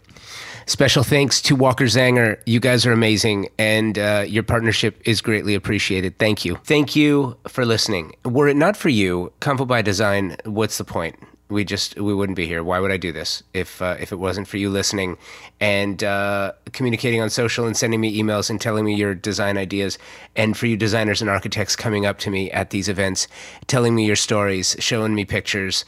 Special 0.66 1.04
thanks 1.04 1.42
to 1.42 1.56
Walker 1.56 1.86
Zanger. 1.86 2.40
You 2.46 2.60
guys 2.60 2.86
are 2.86 2.92
amazing, 2.92 3.50
and 3.58 3.98
uh, 3.98 4.24
your 4.28 4.44
partnership 4.44 5.02
is 5.04 5.20
greatly 5.20 5.56
appreciated. 5.56 6.20
Thank 6.20 6.46
you. 6.46 6.58
Thank 6.64 6.96
you 6.96 7.38
for 7.48 7.66
listening. 7.66 8.16
Were 8.24 8.48
it 8.48 8.56
not 8.56 8.78
for 8.78 8.90
you, 8.90 9.34
Convo 9.42 9.68
by 9.68 9.82
Design, 9.82 10.38
what's 10.46 10.78
the 10.78 10.84
point? 10.84 11.16
We 11.50 11.64
just 11.64 12.00
we 12.00 12.14
wouldn't 12.14 12.36
be 12.36 12.46
here. 12.46 12.64
Why 12.64 12.80
would 12.80 12.92
I 12.92 12.98
do 12.98 13.12
this 13.12 13.42
if 13.54 13.82
uh, 13.82 13.98
if 14.00 14.12
it 14.12 14.18
wasn't 14.18 14.48
for 14.48 14.58
you 14.58 14.70
listening 14.70 15.18
and 15.60 16.04
uh, 16.04 16.52
communicating 16.74 17.22
on 17.22 17.32
social 17.32 17.66
and 17.66 17.76
sending 17.76 18.00
me 18.00 18.22
emails 18.22 18.52
and 18.52 18.62
telling 18.62 18.86
me 18.86 18.94
your 18.94 19.16
design 19.16 19.58
ideas, 19.58 19.98
and 20.36 20.56
for 20.56 20.68
you 20.68 20.78
designers 20.78 21.22
and 21.22 21.30
architects 21.30 21.76
coming 21.76 22.06
up 22.06 22.20
to 22.20 22.30
me 22.30 22.52
at 22.52 22.70
these 22.70 22.88
events, 22.88 23.28
telling 23.66 23.96
me 23.96 24.06
your 24.06 24.16
stories, 24.16 24.76
showing 24.80 25.16
me 25.16 25.26
pictures, 25.26 25.86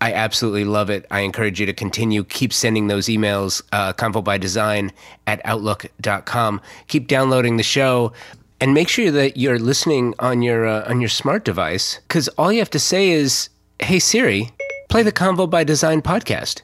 I 0.00 0.12
absolutely 0.12 0.64
love 0.64 0.90
it. 0.90 1.06
I 1.10 1.20
encourage 1.20 1.60
you 1.60 1.66
to 1.66 1.72
continue. 1.72 2.24
Keep 2.24 2.52
sending 2.52 2.88
those 2.88 3.06
emails, 3.06 3.62
uh, 3.72 3.92
convo 3.92 4.22
by 4.22 4.38
design 4.38 4.92
at 5.26 5.40
outlook.com. 5.44 6.60
Keep 6.88 7.06
downloading 7.06 7.56
the 7.56 7.62
show 7.62 8.12
and 8.60 8.74
make 8.74 8.88
sure 8.88 9.10
that 9.10 9.36
you're 9.36 9.58
listening 9.58 10.14
on 10.18 10.42
your, 10.42 10.66
uh, 10.66 10.88
on 10.88 11.00
your 11.00 11.08
smart 11.08 11.44
device 11.44 12.00
because 12.08 12.26
all 12.38 12.52
you 12.52 12.58
have 12.58 12.70
to 12.70 12.80
say 12.80 13.10
is, 13.10 13.48
Hey 13.80 13.98
Siri, 13.98 14.50
play 14.92 15.02
the 15.02 15.10
Convo 15.10 15.48
by 15.48 15.64
Design 15.64 16.02
podcast. 16.02 16.60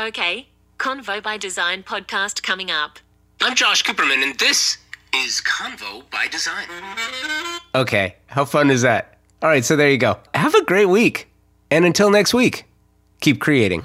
Okay, 0.00 0.48
Convo 0.78 1.22
by 1.22 1.36
Design 1.36 1.82
podcast 1.82 2.42
coming 2.42 2.70
up. 2.70 2.98
I'm 3.42 3.54
Josh 3.54 3.84
Cooperman 3.84 4.22
and 4.22 4.38
this 4.38 4.78
is 5.14 5.42
Convo 5.42 6.02
by 6.10 6.28
Design. 6.28 6.66
Okay, 7.74 8.16
how 8.28 8.46
fun 8.46 8.70
is 8.70 8.80
that? 8.80 9.18
All 9.42 9.50
right, 9.50 9.62
so 9.62 9.76
there 9.76 9.90
you 9.90 9.98
go. 9.98 10.16
Have 10.32 10.54
a 10.54 10.64
great 10.64 10.86
week. 10.86 11.28
And 11.70 11.84
until 11.84 12.10
next 12.10 12.32
week, 12.32 12.64
keep 13.20 13.38
creating. 13.38 13.82